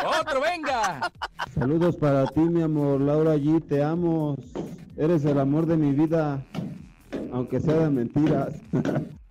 Otro, 0.22 0.42
venga. 0.42 1.12
Saludos 1.54 1.98
para 1.98 2.26
ti, 2.26 2.40
mi 2.40 2.64
amor. 2.64 3.00
Laura 3.00 3.36
G, 3.36 3.64
te 3.68 3.84
amo. 3.84 4.38
Eres 4.98 5.24
el 5.26 5.40
amor 5.40 5.68
de 5.68 5.78
mi 5.78 5.92
vida, 5.92 6.44
aunque 7.32 7.60
sea 7.60 7.76
de 7.76 7.92
mentiras. 7.92 8.56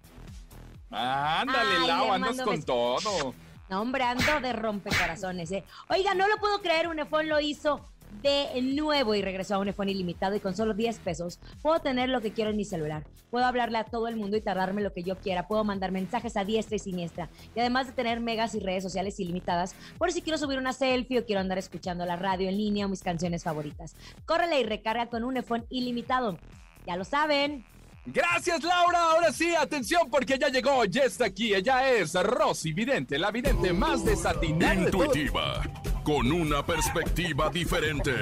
Ándale, 0.94 1.76
Ay, 1.80 1.86
Lau, 1.86 2.12
andas 2.12 2.40
con 2.40 2.56
bes- 2.56 2.64
todo. 2.64 3.34
No, 3.68 3.80
hombre, 3.80 4.04
ando 4.04 4.40
de 4.40 4.52
rompecorazones, 4.52 5.50
¿eh? 5.52 5.64
Oiga, 5.88 6.14
no 6.14 6.28
lo 6.28 6.36
puedo 6.38 6.60
creer, 6.60 6.86
Unifón 6.88 7.28
lo 7.28 7.40
hizo 7.40 7.80
de 8.22 8.62
nuevo 8.62 9.14
y 9.16 9.22
regresó 9.22 9.56
a 9.56 9.58
Unifón 9.58 9.88
ilimitado 9.88 10.36
y 10.36 10.40
con 10.40 10.54
solo 10.54 10.72
10 10.72 11.00
pesos 11.00 11.40
puedo 11.62 11.80
tener 11.80 12.08
lo 12.10 12.20
que 12.20 12.32
quiero 12.32 12.50
en 12.50 12.56
mi 12.56 12.64
celular. 12.64 13.02
Puedo 13.30 13.44
hablarle 13.44 13.78
a 13.78 13.84
todo 13.84 14.06
el 14.06 14.14
mundo 14.14 14.36
y 14.36 14.40
tardarme 14.40 14.82
lo 14.82 14.92
que 14.92 15.02
yo 15.02 15.16
quiera. 15.18 15.48
Puedo 15.48 15.64
mandar 15.64 15.90
mensajes 15.90 16.36
a 16.36 16.44
diestra 16.44 16.76
y 16.76 16.78
siniestra. 16.78 17.28
Y 17.56 17.60
además 17.60 17.88
de 17.88 17.92
tener 17.94 18.20
megas 18.20 18.54
y 18.54 18.60
redes 18.60 18.84
sociales 18.84 19.18
ilimitadas, 19.18 19.74
por 19.98 20.12
si 20.12 20.22
quiero 20.22 20.38
subir 20.38 20.58
una 20.58 20.72
selfie 20.72 21.18
o 21.18 21.24
quiero 21.26 21.40
andar 21.40 21.58
escuchando 21.58 22.06
la 22.06 22.14
radio 22.14 22.48
en 22.48 22.56
línea 22.56 22.86
o 22.86 22.88
mis 22.88 23.02
canciones 23.02 23.42
favoritas. 23.42 23.96
Córrele 24.26 24.60
y 24.60 24.64
recarga 24.64 25.06
con 25.06 25.24
Unifón 25.24 25.66
ilimitado. 25.70 26.38
Ya 26.86 26.94
lo 26.96 27.04
saben. 27.04 27.64
Gracias, 28.06 28.62
Laura. 28.62 28.98
Ahora 29.12 29.32
sí, 29.32 29.54
atención, 29.54 30.10
porque 30.10 30.38
ya 30.38 30.48
llegó, 30.48 30.84
ya 30.84 31.04
está 31.04 31.26
aquí. 31.26 31.54
Ella 31.54 31.90
es 31.90 32.12
Rosy 32.14 32.72
Vidente, 32.72 33.18
la 33.18 33.30
vidente 33.30 33.72
más 33.72 34.04
desatinada 34.04 34.74
de. 34.74 34.82
Intuitiva, 34.82 35.62
con 36.02 36.30
una 36.30 36.64
perspectiva 36.64 37.48
diferente. 37.48 38.14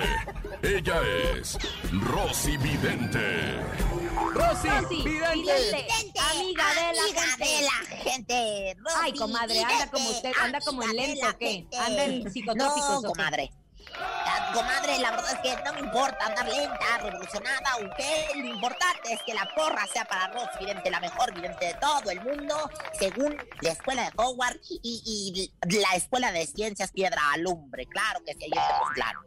Ella 0.63 1.01
es 1.35 1.59
Rosy 1.93 2.57
Vidente. 2.59 3.57
Rosy, 4.35 4.69
Rosy, 4.69 5.03
Vidente. 5.03 5.43
vidente. 5.43 6.21
Amiga 6.31 6.65
de 6.75 6.97
la 6.97 7.03
amiga 7.03 7.23
gente. 7.23 7.45
de 7.45 7.63
la 7.63 7.97
gente. 7.97 8.35
Ay, 8.35 9.11
Rosy, 9.11 9.19
comadre, 9.19 9.59
anda 9.59 9.69
vidente, 9.69 9.91
como 9.91 10.11
usted, 10.11 10.33
anda 10.41 10.61
como 10.61 10.83
en 10.85 10.97
lento, 10.97 11.27
la 11.27 11.31
¿o 11.33 11.39
qué? 11.39 11.67
Anda 11.87 12.05
en 12.05 12.33
psicotrópicos, 12.33 13.05
comadre. 13.05 13.51
Ah, 13.99 14.51
Comadre, 14.55 14.99
la 14.99 15.11
verdad 15.11 15.33
es 15.33 15.41
que 15.41 15.63
no 15.65 15.73
me 15.75 15.81
importa 15.81 16.27
andar 16.27 16.49
lenta, 16.49 16.99
revolucionada, 16.99 17.71
aunque 17.73 18.29
lo 18.37 18.47
importante 18.47 19.13
es 19.13 19.23
que 19.23 19.35
la 19.35 19.49
porra 19.55 19.87
sea 19.87 20.05
para 20.05 20.29
Rosy 20.29 20.59
Vidente, 20.61 20.91
la 20.91 21.01
mejor 21.01 21.33
vidente 21.35 21.67
de 21.67 21.75
todo 21.75 22.11
el 22.11 22.21
mundo, 22.21 22.71
según 22.99 23.37
la 23.61 23.71
escuela 23.71 24.05
de 24.05 24.13
Howard 24.17 24.59
y, 24.71 25.53
y 25.63 25.81
la 25.81 25.97
escuela 25.97 26.33
de 26.33 26.47
ciencias 26.47 26.93
Piedra 26.93 27.21
Alumbre. 27.33 27.87
Claro 27.87 28.21
que 28.25 28.35
sí, 28.35 28.45
ahí 28.45 28.51
estamos 28.55 28.91
claro. 28.95 29.21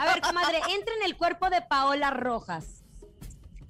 A 0.00 0.04
ver, 0.06 0.20
comadre, 0.20 0.60
entra 0.68 0.94
en 0.94 1.04
el 1.04 1.16
cuerpo 1.16 1.50
de 1.50 1.62
Paola 1.62 2.10
Rojas. 2.10 2.77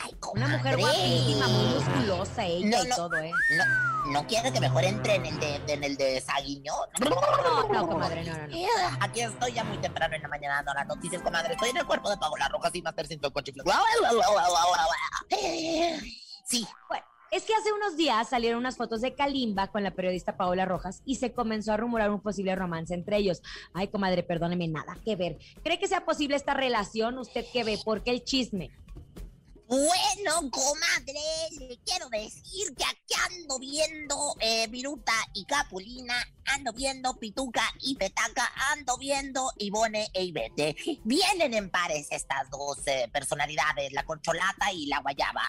Ay, 0.01 0.15
Una 0.35 0.49
mujer 0.49 0.77
guapísima, 0.79 1.49
muy 1.49 1.67
musculosa 1.75 2.45
ella 2.47 2.79
No, 2.79 2.85
y 2.85 2.89
no. 2.89 2.97
todo, 2.97 3.17
¿eh? 3.17 3.33
No, 3.57 4.13
no 4.13 4.27
quiere 4.29 4.53
que 4.53 4.61
mejor 4.61 4.85
entre 4.85 5.17
en 5.17 5.27
el 5.27 5.41
de, 5.41 5.57
en 5.67 5.85
el 5.85 5.97
de 5.97 6.21
Saguiño. 6.21 6.73
No, 7.01 7.11
no, 7.73 7.89
comadre, 7.89 8.25
no, 8.25 8.33
no, 8.39 8.47
no. 8.47 8.57
Aquí 9.01 9.21
estoy 9.23 9.53
ya 9.53 9.65
muy 9.65 9.79
temprano 9.79 10.15
en 10.15 10.23
la 10.23 10.29
mañana 10.29 10.55
dando 10.57 10.75
las 10.75 10.87
noticias, 10.87 11.21
comadre. 11.23 11.55
Estoy 11.55 11.71
en 11.71 11.79
el 11.79 11.87
cuerpo 11.87 12.11
de 12.11 12.17
Paola 12.17 12.49
Rojas 12.49 12.75
y 12.75 12.83
Master 12.83 13.07
Cinto 13.09 13.33
con 13.33 13.43
chifles. 13.43 13.65
Sí, 16.45 16.67
Bueno, 16.89 17.05
es 17.31 17.43
que 17.45 17.55
hace 17.55 17.73
unos 17.73 17.97
días 17.97 18.29
salieron 18.31 18.59
unas 18.61 18.77
fotos 18.77 19.01
de 19.03 19.15
Kalimba 19.15 19.67
con 19.67 19.83
la 19.83 19.91
periodista 19.91 20.37
Paola 20.37 20.65
Rojas 20.65 21.03
y 21.05 21.17
se 21.17 21.33
comenzó 21.33 21.73
a 21.73 21.77
rumorar 21.77 22.11
un 22.11 22.21
posible 22.23 22.55
romance 22.57 22.95
entre 22.95 23.19
ellos. 23.19 23.43
Ay, 23.75 23.89
comadre, 23.89 24.23
perdóneme, 24.23 24.67
nada 24.69 24.97
que 25.05 25.15
ver. 25.17 25.39
¿Cree 25.63 25.79
que 25.79 25.89
sea 25.89 26.05
posible 26.07 26.37
esta 26.37 26.55
relación? 26.55 27.19
¿Usted 27.19 27.45
qué 27.53 27.65
ve? 27.65 27.79
¿Por 27.85 28.03
qué 28.03 28.13
el 28.13 28.25
chisme? 28.25 28.71
Bueno, 29.69 30.51
comadre, 30.51 31.21
le 31.59 31.79
quiero 31.85 32.09
decir 32.09 32.75
que 32.75 32.85
aquí 32.85 33.15
ando 33.37 33.59
viendo 33.59 34.35
eh, 34.41 34.67
Viruta 34.69 35.13
y 35.35 35.45
Capulina, 35.45 36.15
ando 36.47 36.73
viendo 36.73 37.15
Pituca 37.19 37.63
y 37.83 37.95
Petaca, 37.97 38.51
ando 38.73 38.97
viendo 38.97 39.53
Ivone 39.59 40.09
e 40.15 40.25
Ivete. 40.25 40.75
Vienen 41.05 41.53
en 41.53 41.69
pares 41.69 42.07
estas 42.11 42.49
dos 42.49 42.79
eh, 42.87 43.11
personalidades, 43.13 43.93
la 43.93 44.07
corcholata 44.07 44.73
y 44.73 44.87
la 44.87 45.01
guayaba. 45.01 45.43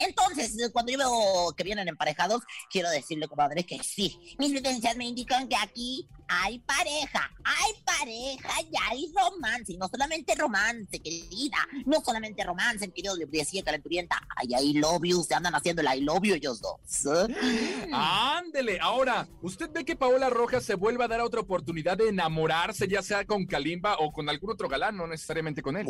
Entonces, 0.00 0.56
cuando 0.72 0.92
yo 0.92 0.96
veo 0.96 1.54
que 1.54 1.64
vienen 1.64 1.86
emparejados, 1.88 2.44
quiero 2.70 2.88
decirle, 2.88 3.28
comadre, 3.28 3.66
que 3.66 3.82
sí. 3.82 4.36
Mis 4.38 4.52
vivencias 4.52 4.96
me 4.96 5.04
indican 5.04 5.48
que 5.48 5.56
aquí 5.56 6.08
hay 6.28 6.58
pareja, 6.60 7.30
hay 7.44 7.72
pareja 7.84 8.62
y 8.62 8.70
hay 8.88 9.12
romance. 9.14 9.72
Y 9.74 9.76
no 9.76 9.86
solamente 9.88 10.34
romance, 10.34 10.98
querida, 10.98 11.58
no 11.84 12.02
solamente 12.02 12.42
romance, 12.42 12.90
querido, 12.90 13.14
le 13.16 13.26
decía 13.26 13.62
calenturienta. 13.66 14.16
Ay, 14.36 14.48
I 14.58 14.72
love 14.78 15.02
you, 15.04 15.22
se 15.22 15.34
andan 15.34 15.54
haciendo 15.54 15.82
el 15.82 15.88
I 15.98 16.00
love 16.00 16.22
you 16.22 16.34
ellos 16.34 16.60
dos. 16.62 16.80
¿eh? 17.28 17.86
Ándele, 17.92 18.78
ahora, 18.80 19.28
¿usted 19.42 19.70
ve 19.70 19.84
que 19.84 19.96
Paola 19.96 20.30
Rojas 20.30 20.64
se 20.64 20.74
vuelva 20.74 21.04
a 21.04 21.08
dar 21.08 21.20
otra 21.20 21.40
oportunidad 21.40 21.98
de 21.98 22.08
enamorarse, 22.08 22.88
ya 22.88 23.02
sea 23.02 23.24
con 23.26 23.44
Kalimba 23.46 23.96
o 23.98 24.10
con 24.12 24.28
algún 24.28 24.50
otro 24.52 24.68
galán, 24.68 24.96
no 24.96 25.06
necesariamente 25.06 25.60
con 25.62 25.76
él? 25.76 25.86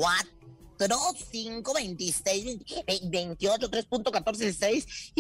4, 0.79 0.99
5, 1.33 1.73
26, 1.73 2.59
28, 3.11 3.71
3.14, 3.71 4.37
16. 4.37 5.13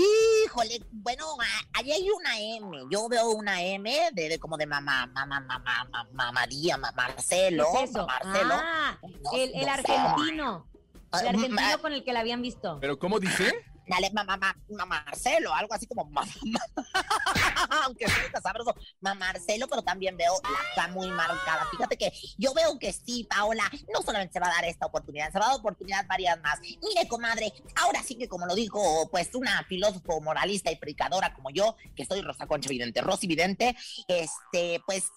Híjole, 0.44 0.82
bueno, 0.92 1.24
ahí 1.72 1.92
hay 1.92 2.10
una 2.10 2.38
M. 2.38 2.76
Yo 2.90 3.08
veo 3.08 3.30
una 3.30 3.62
M 3.62 3.90
de, 4.12 4.28
de 4.28 4.38
como 4.38 4.58
de 4.58 4.66
mamá, 4.66 5.06
mamá, 5.06 5.40
mamá, 5.40 5.88
mamá, 5.90 6.32
María, 6.32 6.76
mamá, 6.76 6.92
Marcelo. 6.94 7.68
¿Qué 7.72 7.84
es 7.84 7.90
eso? 7.90 8.06
Marcelo. 8.06 8.54
Ah, 8.54 8.98
No- 9.02 9.32
el, 9.32 9.50
el 9.54 9.66
no 9.66 9.74
sé. 9.76 9.92
argentino. 9.92 10.66
El 11.12 11.26
Ah, 11.26 11.30
argentino 11.30 11.60
ah, 11.62 11.78
con 11.78 11.92
el 11.92 12.04
que 12.04 12.12
la 12.12 12.20
habían 12.20 12.42
visto. 12.42 12.78
¿Pero 12.80 12.98
cómo 12.98 13.18
dice? 13.20 13.52
Dale, 13.88 14.10
mamá, 14.10 14.36
mamá, 14.36 15.04
Marcelo, 15.04 15.54
algo 15.54 15.72
así 15.72 15.86
como 15.86 16.04
mamá, 16.06 16.26
aunque 17.84 18.08
sea 18.08 18.40
sabroso, 18.42 18.74
mamá 19.00 19.26
Marcelo, 19.26 19.68
pero 19.68 19.80
también 19.82 20.16
veo 20.16 20.32
la 20.42 20.74
K 20.74 20.88
muy 20.88 21.08
marcada. 21.08 21.68
Fíjate 21.70 21.96
que 21.96 22.12
yo 22.36 22.52
veo 22.52 22.80
que 22.80 22.92
sí, 22.92 23.28
Paola, 23.30 23.62
no 23.94 24.02
solamente 24.02 24.32
se 24.32 24.40
va 24.40 24.48
a 24.48 24.54
dar 24.54 24.64
esta 24.64 24.86
oportunidad, 24.86 25.30
se 25.30 25.38
va 25.38 25.44
a 25.46 25.48
dar 25.50 25.58
oportunidad 25.58 26.04
varias 26.08 26.40
más. 26.40 26.58
Mire, 26.60 27.06
comadre, 27.06 27.52
ahora 27.76 28.02
sí 28.02 28.16
que 28.16 28.26
como 28.26 28.46
lo 28.46 28.56
dijo, 28.56 29.08
pues 29.08 29.32
una 29.36 29.62
filósofo 29.68 30.20
moralista 30.20 30.72
y 30.72 30.76
predicadora 30.76 31.32
como 31.32 31.50
yo, 31.50 31.76
que 31.94 32.04
soy 32.04 32.22
Rosa 32.22 32.48
Concha 32.48 32.68
Vidente, 32.68 33.02
Rosy 33.02 33.28
Vidente, 33.28 33.76
este, 34.08 34.82
pues, 34.84 35.12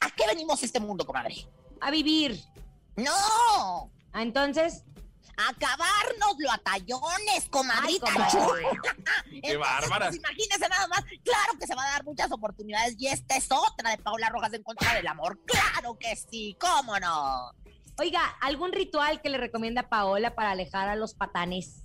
¿a 0.00 0.10
qué 0.10 0.26
venimos 0.26 0.62
a 0.62 0.66
este 0.66 0.78
mundo, 0.78 1.06
comadre? 1.06 1.36
A 1.80 1.90
vivir. 1.90 2.38
¡No! 2.96 3.90
Ah, 4.12 4.22
entonces. 4.22 4.84
Acabárnoslo 5.36 6.50
a 6.50 6.58
tallones, 6.58 7.48
comadrita. 7.50 8.06
Ay. 8.06 8.64
Entonces, 9.32 9.58
bárbara. 9.58 10.06
Pues 10.06 10.16
imagínese 10.16 10.68
nada 10.68 10.86
más. 10.88 11.04
Claro 11.22 11.58
que 11.58 11.66
se 11.66 11.74
va 11.74 11.84
a 11.84 11.90
dar 11.90 12.04
muchas 12.04 12.30
oportunidades 12.30 12.94
y 12.98 13.08
esta 13.08 13.36
es 13.36 13.48
otra 13.50 13.90
de 13.90 13.98
Paula 13.98 14.28
Rojas 14.28 14.52
en 14.52 14.62
contra 14.62 14.94
del 14.94 15.06
amor. 15.06 15.40
Claro 15.44 15.98
que 15.98 16.14
sí, 16.16 16.56
cómo 16.60 16.98
no. 16.98 17.52
Oiga, 17.98 18.20
¿algún 18.40 18.72
ritual 18.72 19.20
que 19.22 19.28
le 19.28 19.38
recomienda 19.38 19.88
Paola 19.88 20.34
para 20.34 20.50
alejar 20.50 20.88
a 20.88 20.96
los 20.96 21.14
patanes? 21.14 21.82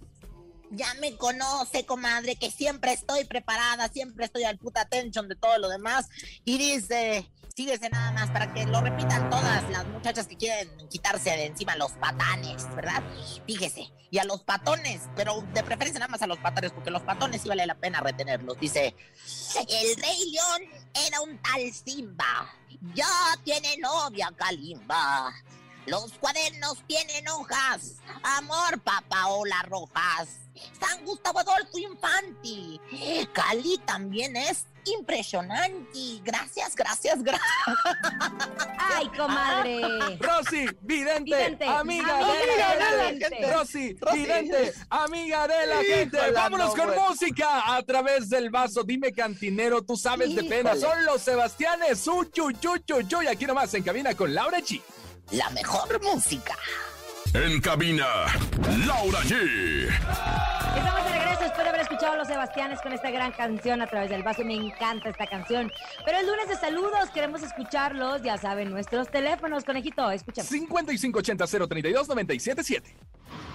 Ya 0.72 0.94
me 0.96 1.16
conoce, 1.18 1.86
comadre, 1.86 2.36
que 2.36 2.52
siempre 2.52 2.94
estoy 2.94 3.26
preparada, 3.26 3.88
siempre 3.90 4.26
estoy 4.26 4.44
al 4.44 4.58
puta 4.58 4.82
attention 4.82 5.28
de 5.28 5.36
todo 5.36 5.58
lo 5.58 5.70
demás. 5.70 6.10
Y 6.46 6.58
dice, 6.58 7.30
síguese 7.60 7.90
nada 7.90 8.14
más 8.14 8.32
para 8.32 8.54
que 8.54 8.66
lo 8.66 8.80
repitan 8.80 9.30
todas 9.30 9.70
las 9.70 9.86
muchachas 9.88 10.28
que 10.28 10.38
quieren 10.38 10.70
quitarse 10.88 11.32
de 11.32 11.48
encima 11.48 11.76
los 11.76 11.92
patanes, 11.92 12.74
¿verdad? 12.74 13.04
Fíjese, 13.46 13.92
y 14.10 14.18
a 14.18 14.24
los 14.24 14.44
patones, 14.44 15.02
pero 15.18 15.44
de 15.54 15.62
preferencia 15.62 16.00
nada 16.00 16.10
más 16.10 16.22
a 16.22 16.28
los 16.28 16.38
patanes, 16.38 16.72
porque 16.72 16.90
los 16.90 17.02
patones 17.02 17.42
sí 17.42 17.50
vale 17.50 17.66
la 17.66 17.76
pena 17.76 18.00
retenerlos. 18.00 18.58
Dice, 18.62 18.96
el 19.68 19.96
rey 20.02 20.32
león 20.32 20.84
era 21.06 21.20
un 21.20 21.38
tal 21.40 21.74
Simba, 21.74 22.50
ya 22.96 23.10
tiene 23.44 23.76
novia 23.76 24.32
Kalimba. 24.38 25.34
Los 25.86 26.14
cuadernos 26.14 26.82
tienen 26.88 27.28
hojas, 27.28 27.96
amor 28.24 28.80
pa' 28.80 29.04
Paola 29.10 29.64
Rojas. 29.64 30.30
San 30.80 31.04
Gustavo 31.04 31.40
Adolfo 31.40 31.78
Infanti. 31.78 32.80
Cali 33.34 33.78
también 33.86 34.36
es 34.38 34.66
impresionante. 34.98 36.20
Gracias, 36.24 36.76
gracias, 36.76 37.22
gracias. 37.24 37.50
¡Ay, 38.78 39.08
comadre! 39.16 40.18
Rosy, 40.20 40.66
vidente, 40.82 41.24
Vidente, 41.24 41.66
amiga, 41.66 42.18
amiga 42.18 42.34
de 42.34 42.40
de 42.40 42.58
la 42.98 43.04
gente. 43.06 43.30
gente. 43.30 43.54
Rosy, 43.54 43.98
Rosy. 44.00 44.18
vidente, 44.20 44.74
amiga 44.90 45.48
de 45.48 45.68
la 45.68 45.84
gente. 45.84 46.32
Vámonos 46.32 46.76
no, 46.76 46.84
con 46.84 46.96
música 46.96 47.76
a 47.76 47.84
través 47.84 48.30
del 48.30 48.50
vaso. 48.50 48.84
Dime, 48.84 49.12
cantinero, 49.14 49.82
tú 49.84 49.96
sabes 49.96 50.36
de 50.36 50.44
pena. 50.44 50.76
Son 50.76 51.04
los 51.06 51.22
Sebastianes. 51.22 52.06
Uchu, 52.08 52.52
chuchu, 52.54 53.02
chu. 53.04 53.22
Y 53.24 53.28
aquí 53.28 53.46
nomás 53.46 53.74
en 53.74 53.84
cabina 53.84 54.14
con 54.16 54.34
Laura 54.34 54.60
G. 54.60 54.82
La 55.32 55.50
mejor 55.52 56.02
música. 56.04 56.56
En 57.34 57.62
cabina, 57.62 58.08
Laura 58.88 59.20
G. 59.22 59.88
Estamos 59.88 61.04
de 61.06 61.12
regreso 61.12 61.42
después 61.44 61.64
de 61.64 61.70
haber 61.70 61.82
escuchado 62.00 62.16
a 62.16 62.20
los 62.20 62.30
Sebastianes 62.30 62.80
con 62.82 62.94
esta 62.94 63.12
gran 63.12 63.34
canción 63.34 63.82
a 63.82 63.88
través 63.88 64.10
del 64.10 64.24
vaso. 64.24 64.46
Me 64.46 64.56
encanta 64.56 65.10
esta 65.10 65.28
canción. 65.28 65.70
Pero 66.06 66.18
el 66.18 66.28
lunes 66.28 66.48
de 66.48 66.56
saludos, 66.56 67.10
queremos 67.14 67.44
escucharlos. 67.44 68.22
Ya 68.22 68.38
saben, 68.38 68.72
nuestros 68.72 69.10
teléfonos, 69.10 69.66
conejito, 69.66 70.10
escúchame. 70.10 70.48
5580-032-977. 70.48 72.84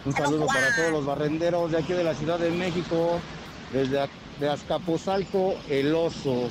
Un 0.05 0.13
saludo 0.13 0.47
para 0.47 0.77
todos 0.77 0.93
los 0.93 1.07
barrenderos 1.07 1.73
de 1.73 1.79
aquí 1.79 1.95
de 1.95 2.05
la 2.05 2.15
Ciudad 2.15 2.39
de 2.39 2.51
México, 2.51 3.19
desde 3.73 4.07
de 4.39 4.51
Azcapotzalco, 4.51 5.55
el 5.71 5.95
oso. 5.95 6.51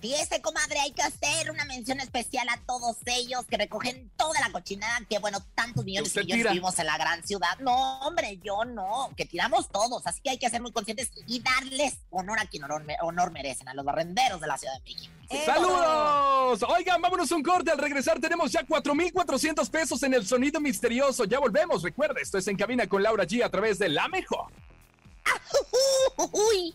Fíjese, 0.00 0.40
comadre, 0.40 0.80
hay 0.80 0.92
que 0.92 1.02
hacer 1.02 1.50
una 1.50 1.66
mención 1.66 2.00
especial 2.00 2.48
a 2.48 2.58
todos 2.66 2.96
ellos 3.04 3.44
que 3.46 3.58
recogen 3.58 4.10
toda 4.16 4.40
la 4.40 4.50
cochinada 4.50 4.98
que, 5.08 5.18
bueno, 5.18 5.44
tantos 5.54 5.84
millones 5.84 6.16
y 6.16 6.20
millones 6.20 6.44
vivimos 6.48 6.78
en 6.78 6.86
la 6.86 6.96
gran 6.96 7.22
ciudad. 7.26 7.58
No, 7.58 8.00
hombre, 8.00 8.38
yo 8.42 8.64
no, 8.64 9.10
que 9.14 9.26
tiramos 9.26 9.68
todos. 9.68 10.06
Así 10.06 10.22
que 10.22 10.30
hay 10.30 10.38
que 10.38 10.48
ser 10.48 10.62
muy 10.62 10.72
conscientes 10.72 11.10
y 11.26 11.42
darles 11.42 11.98
honor 12.08 12.38
a 12.38 12.46
quien 12.46 12.64
honor, 12.64 12.82
honor 13.02 13.30
merecen, 13.30 13.68
a 13.68 13.74
los 13.74 13.84
barrenderos 13.84 14.40
de 14.40 14.46
la 14.46 14.56
Ciudad 14.56 14.74
de 14.74 14.80
México. 14.80 15.12
¡Saludos! 15.44 16.62
Oigan, 16.62 17.02
vámonos 17.02 17.30
un 17.32 17.42
corte. 17.42 17.70
Al 17.70 17.78
regresar 17.78 18.18
tenemos 18.18 18.50
ya 18.50 18.64
4,400 18.64 19.68
pesos 19.68 20.02
en 20.02 20.14
el 20.14 20.26
sonido 20.26 20.60
misterioso. 20.60 21.24
Ya 21.24 21.38
volvemos. 21.38 21.82
Recuerda, 21.82 22.20
esto 22.20 22.38
es 22.38 22.48
En 22.48 22.56
Cabina 22.56 22.86
con 22.86 23.02
Laura 23.02 23.24
G 23.24 23.44
a 23.44 23.50
través 23.50 23.78
de 23.78 23.90
La 23.90 24.08
Mejor. 24.08 24.50
Uy. 26.32 26.74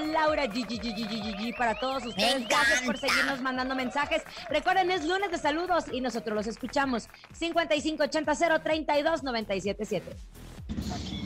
con 0.00 0.12
Laura 0.12 0.46
G, 0.46 0.66
G, 0.66 0.80
G, 0.80 0.94
G, 0.94 1.08
G, 1.08 1.36
G, 1.36 1.56
para 1.56 1.78
todos 1.78 2.04
ustedes. 2.06 2.48
Gracias 2.48 2.80
por 2.82 2.98
seguirnos 2.98 3.40
mandando 3.40 3.74
mensajes. 3.74 4.22
Recuerden, 4.48 4.90
es 4.90 5.06
lunes 5.06 5.30
de 5.30 5.38
saludos 5.38 5.84
y 5.92 6.00
nosotros 6.00 6.34
los 6.34 6.46
escuchamos. 6.46 7.08
5580-032-977. 7.38 10.02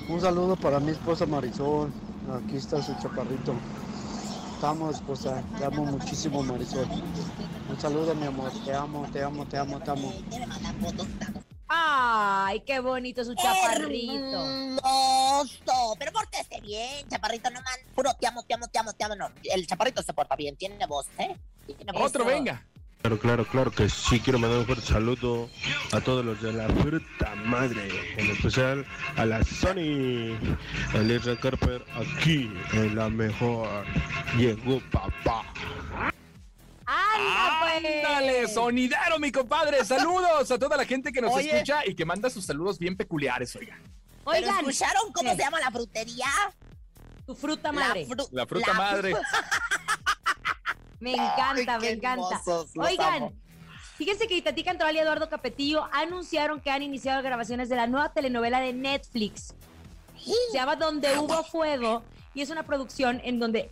Un 0.08 0.20
saludo 0.20 0.56
para 0.56 0.80
mi 0.80 0.90
esposa 0.92 1.26
Marisol. 1.26 1.92
Aquí 2.32 2.56
está 2.56 2.82
su 2.82 2.94
chaparrito. 3.00 3.54
Te 4.60 4.66
amo, 4.66 4.90
esposa. 4.90 5.42
Te 5.58 5.64
amo 5.64 5.84
muchísimo, 5.84 6.42
Marisol. 6.42 6.88
Un 7.70 7.80
saludo, 7.80 8.14
mi 8.14 8.26
amor. 8.26 8.50
Te 8.64 8.74
amo, 8.74 9.06
te 9.12 9.22
amo, 9.22 9.46
te 9.46 9.58
amo, 9.58 9.78
te 9.80 9.90
amo. 9.90 10.12
Ay, 11.68 12.60
qué 12.60 12.80
bonito 12.80 13.24
su 13.24 13.34
chaparrito. 13.34 14.44
Pero 15.99 16.12
pórtese 16.12 16.61
bien, 16.61 17.09
chaparrito, 17.09 17.51
no 17.51 17.61
man. 17.62 17.79
Puro 17.94 18.14
te 18.14 18.27
amo, 18.27 18.42
te 18.42 18.55
amo, 18.55 18.68
te 18.68 18.79
amo, 18.79 18.92
te 18.92 19.05
amo. 19.05 19.16
No, 19.16 19.31
el 19.42 19.66
chaparrito 19.66 20.03
se 20.03 20.12
porta 20.12 20.37
bien, 20.37 20.57
tiene 20.57 20.87
voz, 20.87 21.07
¿eh? 21.18 21.37
Tiene 21.66 21.92
voz. 21.92 22.03
Otro, 22.03 22.25
venga. 22.25 22.64
Claro, 23.05 23.18
claro, 23.18 23.47
claro 23.47 23.70
que 23.70 23.90
sí. 23.90 24.18
Quiero 24.18 24.38
mandar 24.38 24.61
un 24.61 24.64
fuerte 24.66 24.87
saludo 24.87 25.51
a 25.92 26.01
todos 26.01 26.25
los 26.25 26.40
de 26.40 26.55
la 26.55 26.66
fruta 26.68 27.35
madre, 27.35 27.90
en 28.16 28.31
especial 28.31 28.87
a 29.16 29.27
la 29.27 29.44
Sony, 29.44 30.35
a 30.94 30.99
Lisa 30.99 31.38
Carper, 31.38 31.85
aquí 31.97 32.51
en 32.73 32.97
la 32.97 33.11
mejor. 33.11 33.85
Llegó 34.38 34.81
papá. 34.90 35.44
¡Anda, 36.87 37.61
pues! 37.61 38.05
Ándale, 38.07 38.49
sonidero, 38.49 39.18
mi 39.18 39.31
compadre. 39.31 39.85
Saludos 39.85 40.51
a 40.51 40.59
toda 40.59 40.77
la 40.77 40.87
gente 40.87 41.12
que 41.12 41.20
nos 41.20 41.35
Oye. 41.35 41.51
escucha 41.51 41.87
y 41.87 41.94
que 41.94 42.07
manda 42.07 42.31
sus 42.31 42.47
saludos 42.47 42.79
bien 42.79 42.97
peculiares, 42.97 43.55
oiga. 43.57 43.79
¿Pero 44.24 44.38
Oigan, 44.38 44.58
escucharon 44.70 45.12
cómo 45.12 45.30
¿qué? 45.30 45.37
se 45.37 45.42
llama 45.42 45.60
la 45.60 45.70
frutería? 45.70 46.26
tu 47.26 47.34
fruta 47.34 47.72
madre. 47.72 48.06
fru- 48.06 48.28
La 48.32 48.46
fruta 48.46 48.66
la 48.68 48.74
madre. 48.74 49.14
Me 51.00 51.12
encanta, 51.12 51.74
Ay, 51.74 51.80
me 51.80 51.90
encanta. 51.90 52.12
hermosos, 52.37 52.70
los 52.74 52.87
Oigan, 52.88 53.14
amo. 53.24 53.32
fíjense 53.98 54.26
que 54.26 54.37
Itatí 54.37 54.64
Cantoral 54.64 54.94
y 54.96 54.98
Eduardo 55.00 55.28
Capetillo 55.28 55.87
anunciaron 55.92 56.60
que 56.60 56.70
han 56.70 56.82
iniciado 56.82 57.22
grabaciones 57.22 57.68
de 57.68 57.76
la 57.76 57.87
nueva 57.87 58.12
telenovela 58.12 58.60
de 58.60 58.72
Netflix. 58.72 59.54
Se 60.16 60.56
llama 60.56 60.76
Donde 60.76 61.18
hubo 61.18 61.44
fuego 61.44 62.02
y 62.32 62.40
es 62.40 62.48
una 62.48 62.62
producción 62.62 63.20
en 63.24 63.38
donde 63.38 63.70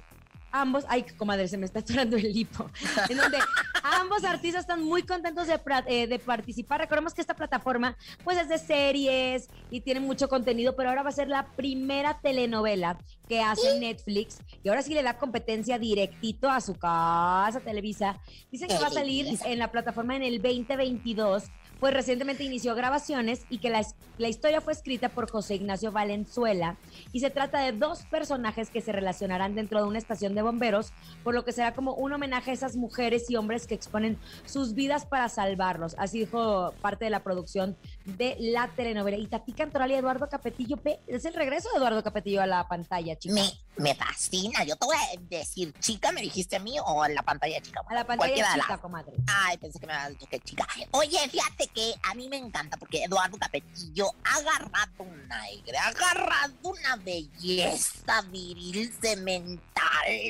ambos, 0.52 0.84
ay, 0.88 1.04
comadre, 1.16 1.48
se 1.48 1.56
me 1.56 1.66
está 1.66 1.80
atorando 1.80 2.16
el 2.16 2.32
lipo, 2.32 2.70
en 3.08 3.16
donde 3.16 3.38
ambos 3.82 4.24
artistas 4.24 4.60
están 4.60 4.82
muy 4.84 5.02
contentos 5.02 5.46
de, 5.46 5.58
eh, 5.86 6.06
de 6.06 6.18
participar. 6.18 6.80
Recordemos 6.80 7.14
que 7.14 7.20
esta 7.20 7.34
plataforma 7.34 7.96
pues 8.22 8.38
es 8.38 8.48
de 8.48 8.58
series 8.58 9.48
y 9.70 9.80
tiene 9.80 10.00
mucho 10.00 10.28
contenido, 10.28 10.76
pero 10.76 10.90
ahora 10.90 11.02
va 11.02 11.08
a 11.08 11.12
ser 11.12 11.28
la 11.28 11.46
primera 11.46 12.20
telenovela 12.20 12.98
que 13.28 13.40
hace 13.40 13.78
Netflix 13.80 14.38
y 14.62 14.68
ahora 14.68 14.82
sí 14.82 14.94
le 14.94 15.02
da 15.02 15.16
competencia 15.16 15.78
directito 15.78 16.50
a 16.50 16.60
su 16.60 16.74
casa 16.74 17.60
Televisa. 17.64 18.20
Dicen 18.50 18.68
que 18.68 18.78
va 18.78 18.88
a 18.88 18.90
salir 18.90 19.38
en 19.44 19.58
la 19.58 19.70
plataforma 19.70 20.16
en 20.16 20.22
el 20.22 20.42
2022 20.42 21.44
pues 21.82 21.94
recientemente 21.94 22.44
inició 22.44 22.76
grabaciones 22.76 23.44
y 23.50 23.58
que 23.58 23.68
la, 23.68 23.84
la 24.16 24.28
historia 24.28 24.60
fue 24.60 24.72
escrita 24.72 25.08
por 25.08 25.28
José 25.28 25.56
Ignacio 25.56 25.90
Valenzuela 25.90 26.76
y 27.12 27.18
se 27.18 27.28
trata 27.28 27.58
de 27.58 27.72
dos 27.72 28.04
personajes 28.04 28.70
que 28.70 28.80
se 28.80 28.92
relacionarán 28.92 29.56
dentro 29.56 29.80
de 29.80 29.88
una 29.88 29.98
estación 29.98 30.36
de 30.36 30.42
bomberos, 30.42 30.92
por 31.24 31.34
lo 31.34 31.44
que 31.44 31.50
será 31.50 31.74
como 31.74 31.94
un 31.94 32.12
homenaje 32.12 32.52
a 32.52 32.54
esas 32.54 32.76
mujeres 32.76 33.28
y 33.30 33.34
hombres 33.34 33.66
que 33.66 33.74
exponen 33.74 34.16
sus 34.44 34.74
vidas 34.74 35.06
para 35.06 35.28
salvarlos. 35.28 35.96
Así 35.98 36.20
dijo 36.20 36.72
parte 36.80 37.06
de 37.06 37.10
la 37.10 37.24
producción 37.24 37.76
de 38.04 38.36
la 38.38 38.68
telenovela. 38.68 39.16
Y 39.16 39.26
Tati 39.26 39.52
Cantoral 39.52 39.90
y 39.90 39.94
Eduardo 39.94 40.28
Capetillo, 40.28 40.76
pe- 40.76 41.00
es 41.06 41.24
el 41.24 41.34
regreso 41.34 41.68
de 41.70 41.78
Eduardo 41.78 42.02
Capetillo 42.02 42.42
a 42.42 42.46
la 42.46 42.66
pantalla, 42.68 43.16
chicos. 43.18 43.34
Me, 43.34 43.50
me 43.82 43.94
fascina. 43.94 44.64
Yo 44.64 44.76
te 44.76 44.86
voy 44.86 44.96
a 44.96 45.20
decir, 45.28 45.72
chica, 45.80 46.12
¿me 46.12 46.20
dijiste 46.20 46.56
a 46.56 46.60
mí 46.60 46.76
o 46.84 47.04
en 47.04 47.14
la 47.14 47.22
pantalla 47.22 47.60
chica? 47.60 47.80
A 47.88 47.94
la 47.94 48.06
pantalla 48.06 48.54
chica, 48.54 48.78
comadre. 48.78 49.12
Ay, 49.26 49.56
pensé 49.58 49.78
que 49.78 49.86
me 49.86 49.92
habías 49.92 50.18
dicho 50.18 50.26
que 50.30 50.40
chica. 50.40 50.66
Oye, 50.92 51.18
fíjate 51.28 51.68
que 51.68 51.94
a 52.02 52.14
mí 52.14 52.28
me 52.28 52.36
encanta 52.36 52.76
porque 52.76 53.04
Eduardo 53.04 53.36
Capetillo 53.38 54.08
ha 54.24 54.36
agarrado 54.36 54.90
un 55.04 55.32
aire, 55.32 55.76
ha 55.78 55.88
agarrado 55.88 56.52
una 56.62 56.96
belleza 56.96 58.22
viril, 58.30 58.92
cemental, 59.00 59.62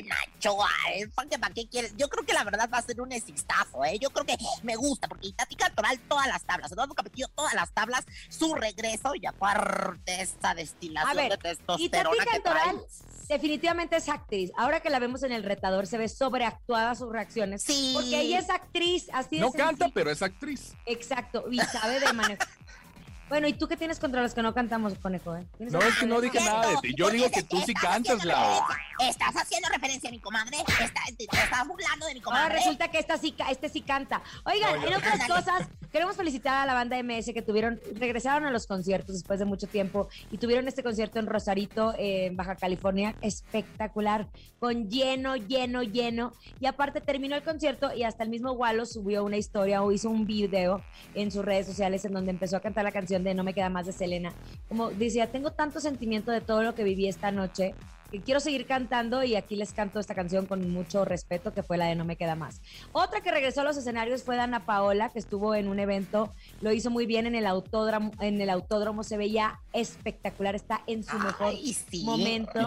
macho 0.07 0.57
alfa, 0.63 1.25
que 1.29 1.39
para 1.39 1.53
qué 1.53 1.67
quieres. 1.67 1.93
Yo 1.97 2.07
creo 2.09 2.25
que 2.25 2.33
la 2.33 2.43
verdad 2.43 2.69
va 2.71 2.77
a 2.77 2.81
ser 2.81 2.99
un 3.01 3.11
existazo, 3.11 3.83
¿eh? 3.85 3.97
Yo 3.99 4.09
creo 4.09 4.25
que 4.25 4.37
me 4.63 4.75
gusta 4.75 5.07
porque 5.07 5.31
Tati 5.33 5.55
Cantoral 5.55 5.99
todas 6.07 6.27
las 6.27 6.43
tablas, 6.43 6.71
Eduardo 6.71 6.93
Capetillo 6.93 7.27
todas 7.35 7.53
las 7.53 7.62
tablas, 7.71 8.05
su 8.29 8.53
regreso 8.55 9.13
y 9.15 9.25
aparte 9.25 10.21
esta 10.21 10.51
A 10.51 10.55
destilación 10.55 11.15
ver, 11.15 11.29
de 11.29 11.35
y 11.35 11.37
Tati 11.37 11.89
testosterona 11.89 12.25
que 12.25 12.39
trae. 12.41 12.55
Cantoral 12.63 12.81
definitivamente 13.29 13.95
es 13.95 14.09
actriz. 14.09 14.51
Ahora 14.57 14.81
que 14.81 14.89
la 14.89 14.99
vemos 14.99 15.23
en 15.23 15.31
el 15.31 15.43
retador, 15.43 15.87
se 15.87 15.97
ve 15.97 16.09
sobreactuada 16.09 16.93
sus 16.95 17.11
reacciones. 17.11 17.63
Sí. 17.63 17.91
Porque 17.93 18.19
ella 18.19 18.39
es 18.39 18.49
actriz, 18.49 19.07
así 19.13 19.39
No 19.39 19.51
canta, 19.51 19.85
sencillo. 19.85 19.91
pero 19.93 20.11
es 20.11 20.21
actriz. 20.21 20.73
Exacto, 20.85 21.45
y 21.49 21.57
sabe 21.59 21.99
de 21.99 22.13
manejar. 22.13 22.47
Bueno, 23.29 23.47
¿y 23.47 23.53
tú 23.53 23.67
qué 23.67 23.75
tienes 23.77 23.99
contra 23.99 24.21
los 24.21 24.35
que 24.35 24.43
no 24.43 24.53
cantamos, 24.53 24.93
conejo? 24.99 25.35
eh? 25.35 25.47
¿Tienes 25.57 25.73
No, 25.73 25.79
es 25.81 25.95
que 25.95 26.05
no 26.05 26.21
dije 26.21 26.39
nada 26.41 26.67
de 26.69 26.75
ti. 26.83 26.93
Yo 26.95 27.09
digo 27.09 27.31
que 27.31 27.41
tú 27.41 27.59
sí 27.65 27.73
cantas, 27.73 28.23
Lau. 28.25 28.61
Estás 28.99 29.35
haciendo 29.37 29.69
referencia 29.69 30.09
a 30.09 30.11
mi 30.11 30.19
comadre. 30.19 30.57
Está- 30.59 31.01
te, 31.17 31.25
te 31.25 31.37
estás 31.37 31.67
burlando 31.67 32.05
de 32.05 32.13
mi 32.13 32.19
Ahora 32.19 32.23
comadre. 32.41 32.55
resulta 32.57 32.89
que 32.91 32.99
esta 32.99 33.17
sí, 33.17 33.33
este 33.49 33.69
sí 33.69 33.81
canta. 33.81 34.21
Oigan, 34.45 34.79
No, 34.81 34.87
en 34.87 34.93
otras 34.95 35.27
cosas, 35.27 35.67
queremos 35.93 36.17
felicitar 36.17 36.55
a 36.55 36.65
la 36.65 36.73
banda 36.73 37.01
MS 37.01 37.31
que 37.33 37.43
tuvieron, 37.43 37.79
regresaron 37.93 38.47
a 38.47 38.51
los 38.51 38.65
conciertos 38.65 39.13
después 39.13 39.37
de 39.37 39.45
mucho 39.45 39.67
tiempo 39.67 40.09
y 40.31 40.39
tuvieron 40.39 40.67
este 40.67 40.81
concierto 40.81 41.19
en 41.19 41.27
Rosarito, 41.27 41.93
en 41.99 42.35
Baja 42.35 42.55
California, 42.55 43.15
espectacular, 43.21 44.27
con 44.57 44.89
lleno, 44.89 45.35
lleno, 45.35 45.83
lleno. 45.83 46.33
Y 46.59 46.65
aparte 46.65 46.99
terminó 46.99 47.35
el 47.35 47.43
concierto 47.43 47.93
y 47.93 48.03
hasta 48.03 48.23
el 48.23 48.31
mismo 48.31 48.53
Wallo 48.53 48.87
subió 48.87 49.23
una 49.23 49.37
historia 49.37 49.83
o 49.83 49.91
hizo 49.91 50.09
un 50.09 50.25
video 50.25 50.81
en 51.13 51.29
sus 51.29 51.45
redes 51.45 51.67
sociales 51.67 52.03
en 52.05 52.13
donde 52.13 52.31
empezó 52.31 52.57
a 52.57 52.61
cantar 52.61 52.83
la 52.83 52.91
canción 52.91 53.23
de 53.23 53.35
No 53.35 53.43
me 53.43 53.53
queda 53.53 53.69
más 53.69 53.85
de 53.85 53.91
Selena. 53.91 54.33
Como 54.67 54.89
decía, 54.89 55.31
tengo 55.31 55.51
tanto 55.51 55.79
sentimiento 55.79 56.31
de 56.31 56.41
todo 56.41 56.63
lo 56.63 56.73
que 56.73 56.83
viví 56.83 57.07
esta 57.07 57.31
noche 57.31 57.75
quiero 58.21 58.39
seguir 58.39 58.65
cantando 58.65 59.23
y 59.23 59.35
aquí 59.35 59.55
les 59.55 59.73
canto 59.73 59.99
esta 59.99 60.15
canción 60.15 60.45
con 60.45 60.69
mucho 60.71 61.05
respeto 61.05 61.53
que 61.53 61.63
fue 61.63 61.77
la 61.77 61.85
de 61.85 61.95
No 61.95 62.05
me 62.05 62.15
queda 62.15 62.35
más. 62.35 62.61
Otra 62.91 63.21
que 63.21 63.31
regresó 63.31 63.61
a 63.61 63.63
los 63.63 63.77
escenarios 63.77 64.23
fue 64.23 64.35
Dana 64.35 64.65
Paola, 64.65 65.09
que 65.09 65.19
estuvo 65.19 65.55
en 65.55 65.67
un 65.67 65.79
evento, 65.79 66.31
lo 66.61 66.71
hizo 66.71 66.89
muy 66.89 67.05
bien 67.05 67.25
en 67.25 67.35
el 67.35 67.45
autódromo, 67.45 68.11
en 68.19 68.39
el 68.41 68.49
autódromo 68.49 69.03
se 69.03 69.17
veía 69.17 69.59
espectacular, 69.73 70.55
está 70.55 70.81
en 70.87 71.03
su 71.03 71.17
mejor 71.17 71.53
sí. 71.53 72.03
momento. 72.03 72.59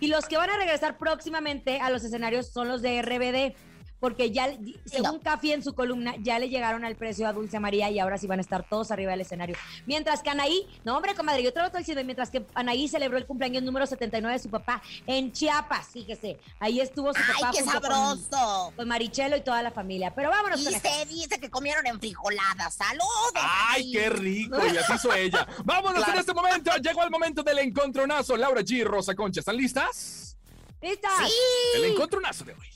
Y 0.00 0.08
los 0.08 0.26
que 0.26 0.36
van 0.36 0.50
a 0.50 0.56
regresar 0.56 0.98
próximamente 0.98 1.80
a 1.80 1.88
los 1.88 2.04
escenarios 2.04 2.48
son 2.48 2.68
los 2.68 2.82
de 2.82 3.00
RBD. 3.00 3.56
Porque 4.04 4.30
ya, 4.30 4.50
según 4.84 5.18
Cafi 5.18 5.52
en 5.52 5.64
su 5.64 5.72
columna, 5.74 6.14
ya 6.20 6.38
le 6.38 6.50
llegaron 6.50 6.84
al 6.84 6.94
precio 6.94 7.26
a 7.26 7.32
Dulce 7.32 7.58
María 7.58 7.88
y 7.88 7.98
ahora 7.98 8.18
sí 8.18 8.26
van 8.26 8.38
a 8.38 8.42
estar 8.42 8.68
todos 8.68 8.90
arriba 8.90 9.12
del 9.12 9.22
escenario. 9.22 9.56
Mientras 9.86 10.22
que 10.22 10.28
Anaí, 10.28 10.68
no 10.84 10.94
hombre, 10.94 11.14
comadre, 11.14 11.42
yo 11.42 11.54
traigo 11.54 11.70
todo 11.70 11.78
el 11.78 11.86
chisme, 11.86 12.04
mientras 12.04 12.28
que 12.28 12.44
Anaí 12.54 12.86
celebró 12.86 13.16
el 13.16 13.24
cumpleaños 13.24 13.62
número 13.62 13.86
79 13.86 14.36
de 14.36 14.42
su 14.42 14.50
papá 14.50 14.82
en 15.06 15.32
Chiapas, 15.32 15.86
fíjese. 15.90 16.38
Ahí 16.60 16.80
estuvo 16.82 17.14
su 17.14 17.20
Ay, 17.26 17.32
papá 17.40 17.50
qué 17.54 17.62
junto 17.62 17.80
con- 17.80 17.90
sabroso. 17.90 18.72
Con, 18.76 18.88
Marichelo 18.88 19.38
y 19.38 19.40
toda 19.40 19.62
la 19.62 19.70
familia. 19.70 20.14
Pero 20.14 20.28
vámonos 20.28 20.62
con 20.62 20.70
Dice, 20.74 21.06
dice 21.08 21.40
que 21.40 21.48
comieron 21.48 21.86
en 21.86 21.98
frijoladas. 21.98 22.74
¡Saludos! 22.74 23.32
¡Ay, 23.36 23.90
qué 23.90 24.10
rico! 24.10 24.58
Y 24.66 24.76
así 24.76 24.92
hizo 24.96 25.14
ella. 25.14 25.48
Vámonos 25.64 25.94
Claro. 26.04 26.12
en 26.12 26.18
este 26.18 26.34
momento. 26.34 26.70
Llegó 26.76 27.02
el 27.04 27.10
momento 27.10 27.42
del 27.42 27.58
encontronazo. 27.60 28.36
Laura 28.36 28.60
G 28.60 28.70
y 28.72 28.84
Rosa 28.84 29.14
Concha, 29.14 29.40
¿están 29.40 29.56
listas? 29.56 30.36
¡Listas! 30.82 31.30
El 31.76 31.84
encontronazo 31.86 32.44
de 32.44 32.52
hoy. 32.52 32.68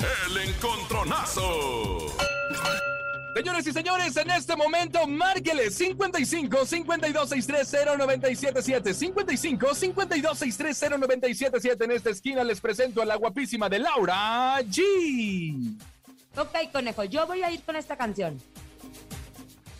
El 0.00 0.36
encontronazo. 0.48 2.06
Señores 3.34 3.66
y 3.66 3.72
señores, 3.72 4.16
en 4.16 4.30
este 4.30 4.54
momento, 4.54 5.06
márqueles 5.06 5.74
55 5.76 6.66
52 6.66 7.28
630 7.28 7.96
977 7.96 8.94
55 8.94 9.74
52 9.74 10.38
630 10.38 10.98
977 10.98 11.84
En 11.84 11.90
esta 11.90 12.10
esquina 12.10 12.44
les 12.44 12.60
presento 12.60 13.02
a 13.02 13.04
la 13.04 13.16
guapísima 13.16 13.68
de 13.68 13.80
Laura 13.80 14.60
G. 14.62 15.76
Ok, 16.36 16.72
conejo, 16.72 17.04
yo 17.04 17.26
voy 17.26 17.42
a 17.42 17.50
ir 17.50 17.62
con 17.62 17.74
esta 17.74 17.96
canción. 17.96 18.40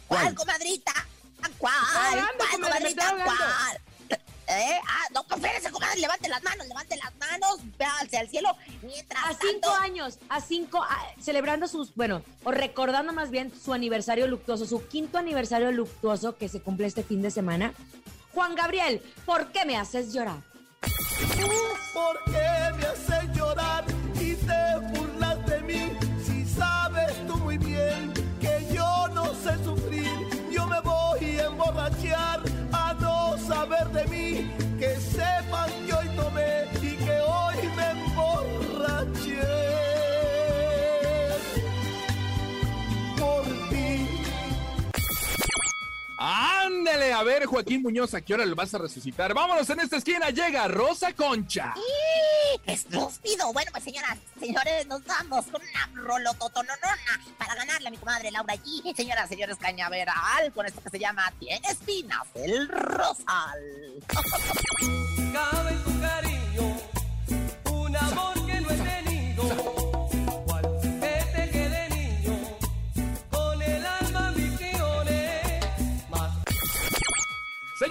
¿Cuál, 0.08 0.34
comadrita? 0.34 0.92
¿Cuál? 1.58 1.74
¿Cuál, 2.36 2.60
comadrita? 2.60 3.16
¿Cuál? 3.24 3.87
¿Eh? 4.50 4.78
Ah, 4.86 5.04
no, 5.14 5.24
pues 5.24 5.42
espérese, 5.42 5.70
comadre, 5.70 6.00
levante 6.00 6.28
las 6.28 6.42
manos, 6.42 6.66
levante 6.66 6.96
las 6.96 7.14
manos, 7.16 7.58
véanse 7.78 8.16
al 8.16 8.28
cielo. 8.30 8.56
Mientras 8.82 9.22
A 9.26 9.34
cinco 9.34 9.70
años, 9.70 10.18
a 10.30 10.40
cinco, 10.40 10.82
a- 10.82 11.12
celebrando 11.20 11.68
sus, 11.68 11.94
bueno, 11.94 12.22
o 12.44 12.50
recordando 12.50 13.12
más 13.12 13.30
bien 13.30 13.52
su 13.52 13.74
aniversario 13.74 14.26
luctuoso, 14.26 14.64
su 14.66 14.86
quinto 14.88 15.18
aniversario 15.18 15.70
luctuoso 15.70 16.36
que 16.38 16.48
se 16.48 16.62
cumple 16.62 16.86
este 16.86 17.02
fin 17.02 17.20
de 17.20 17.30
semana. 17.30 17.74
Juan 18.32 18.54
Gabriel, 18.54 19.02
¿por 19.26 19.52
qué 19.52 19.64
me 19.66 19.76
haces 19.76 20.12
llorar? 20.14 20.38
¿Por 21.92 22.24
qué 22.24 22.72
me 22.76 22.86
haces 22.86 23.36
llorar 23.36 23.84
a 47.18 47.24
ver, 47.24 47.46
Joaquín 47.46 47.82
Muñoz, 47.82 48.14
¿a 48.14 48.20
qué 48.20 48.34
hora 48.34 48.46
lo 48.46 48.54
vas 48.54 48.72
a 48.74 48.78
resucitar? 48.78 49.34
Vámonos 49.34 49.68
en 49.70 49.80
esta 49.80 49.96
esquina, 49.96 50.30
llega 50.30 50.68
Rosa 50.68 51.12
Concha. 51.12 51.74
¡Qué 52.64 52.72
estúpido! 52.72 53.52
Bueno, 53.52 53.72
pues 53.72 53.82
señoras, 53.82 54.18
señores, 54.38 54.86
nos 54.86 55.04
vamos 55.04 55.46
con 55.46 55.60
una 55.60 56.00
rolototononona 56.00 57.20
para 57.36 57.56
ganarle 57.56 57.88
a 57.88 57.90
mi 57.90 57.96
comadre 57.96 58.30
Laura 58.30 58.54
G. 58.54 58.94
Señoras, 58.94 59.28
señores, 59.28 59.56
cañaveral 59.56 60.52
con 60.54 60.66
esto 60.66 60.80
que 60.80 60.90
se 60.90 60.98
llama 61.00 61.32
Tiene 61.40 61.66
espinas 61.68 62.22
el 62.34 62.68
rosal. 62.68 63.60
Cabe 65.32 65.74
tu 65.84 66.00
cariño 66.00 66.76
un 67.72 67.96
amor 67.96 68.37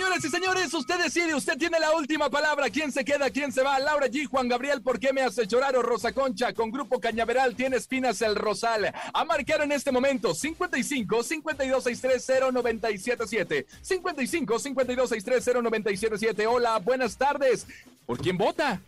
Señores 0.08 0.26
y 0.26 0.30
señores, 0.30 0.74
usted 0.74 1.04
decide, 1.04 1.36
usted 1.36 1.58
tiene 1.58 1.82
la 1.82 1.91
última 1.91 2.30
palabra. 2.30 2.70
¿Quién 2.70 2.93
se 2.93 3.04
queda, 3.04 3.30
quién 3.30 3.52
se 3.52 3.62
va? 3.62 3.78
Laura 3.78 4.08
G, 4.08 4.26
Juan 4.26 4.48
Gabriel, 4.48 4.82
¿por 4.82 5.00
qué 5.02 5.12
me 5.12 5.22
hace 5.22 5.46
llorar? 5.46 5.76
O 5.76 5.82
Rosa 5.82 6.13
Concha, 6.13 6.54
con 6.54 6.72
Grupo 6.72 7.02
Cañaveral, 7.02 7.56
tiene 7.56 7.76
espinas 7.76 8.22
el 8.22 8.38
Rosal. 8.38 8.93
A 9.13 9.26
marcar 9.26 9.62
en 9.63 9.74
este 9.74 9.91
momento 9.91 10.34
55 10.34 11.24
52 11.24 11.84
630 11.84 12.52
977 12.54 13.65
55 13.82 14.60
52 14.60 15.10
630 15.10 15.62
977 15.62 16.48
Hola, 16.48 16.80
buenas 16.80 17.17
tardes. 17.17 17.67
¿Por 18.06 18.17
quién 18.17 18.38
vota? 18.38 18.80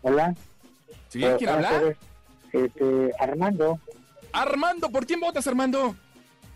Hola. 0.00 0.34
¿Sí? 1.10 1.22
Eh, 1.22 1.34
¿Quién 1.38 1.50
buenas 1.52 1.72
habla? 1.72 1.94
Este, 2.54 3.12
Armando, 3.20 3.78
Armando, 4.32 4.88
¿por 4.88 5.04
quién 5.06 5.20
votas, 5.20 5.46
Armando? 5.46 5.94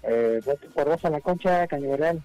eh, 0.03 0.41
voto 0.47 0.67
por 0.71 0.87
Rosa 0.87 1.11
La 1.11 1.21
Concha, 1.21 1.67
Cañaveral. 1.67 2.23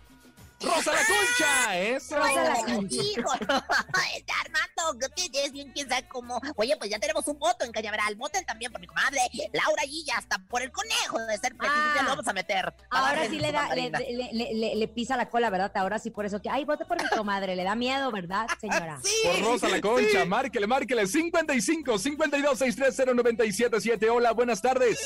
¡Rosa 0.63 0.91
la 0.93 0.99
Concha! 1.05 1.77
¡Eso! 1.79 2.15
Hijo, 2.89 3.33
este 3.33 4.33
Armando, 4.41 5.07
que 5.15 5.29
es 5.45 5.51
bien 5.51 5.71
quién 5.73 5.89
sabe 5.89 6.07
cómo. 6.07 6.39
Oye, 6.55 6.75
pues 6.77 6.89
ya 6.89 6.99
tenemos 6.99 7.27
un 7.27 7.37
voto 7.39 7.65
en 7.65 7.71
Cañaveral. 7.71 8.15
Voten 8.15 8.45
también 8.45 8.71
por 8.71 8.79
mi 8.81 8.87
comadre 8.87 9.19
Laura 9.51 9.83
G. 9.83 10.03
Ya 10.05 10.17
hasta 10.17 10.37
por 10.39 10.61
el 10.61 10.71
conejo 10.71 11.19
de 11.19 11.37
ser 11.37 11.55
preciso. 11.55 11.79
Ah. 11.79 11.93
ya 11.97 12.03
lo 12.03 12.09
vamos 12.09 12.27
a 12.27 12.33
meter. 12.33 12.73
Ahora 12.89 13.27
sí 13.29 13.39
le 13.39 13.51
da, 13.51 13.73
le, 13.75 13.89
le- 13.89 14.33
le- 14.33 14.53
le- 14.53 14.75
le 14.75 14.87
pisa 14.87 15.17
la 15.17 15.29
cola, 15.29 15.49
¿verdad? 15.49 15.71
Ahora 15.75 15.99
sí 15.99 16.09
por 16.11 16.25
eso 16.25 16.41
que, 16.41 16.49
ay, 16.49 16.65
vote 16.65 16.85
por 16.85 17.01
mi 17.01 17.07
comadre, 17.09 17.55
le 17.55 17.63
da 17.63 17.75
miedo, 17.75 18.11
¿verdad, 18.11 18.47
señora? 18.61 18.99
Por 19.23 19.41
Rosa 19.41 19.69
la 19.69 19.81
Concha, 19.81 20.25
márquele, 20.25 20.67
márquele 20.67 21.07
55 21.07 21.97
52 21.99 22.57
630 22.59 23.13
977 23.13 24.09
Hola, 24.09 24.31
buenas 24.31 24.61
tardes. 24.61 24.99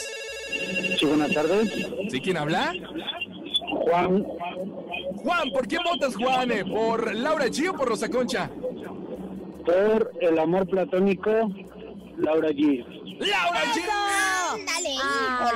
Sí, 1.00 1.06
buenas 1.06 1.32
tardes. 1.34 1.70
¿Sí 2.12 2.20
quién 2.22 2.38
habla? 2.38 2.74
Juan, 3.86 4.26
Juan, 5.28 5.52
¿por 5.52 5.68
quién 5.68 5.82
votas, 5.84 6.16
Juan? 6.16 6.52
Eh, 6.52 6.64
¿Por 6.64 7.14
Laura 7.14 7.48
G 7.48 7.70
o 7.70 7.74
por 7.74 7.90
Rosa 7.90 8.10
Concha? 8.10 8.50
por 9.66 10.12
el 10.22 10.40
amor 10.40 10.66
platónico, 10.70 11.30
Laura 12.18 12.48
G. 12.52 12.86
¡Laura 13.20 13.62
G! 13.74 13.82
Ándale. 14.54 14.96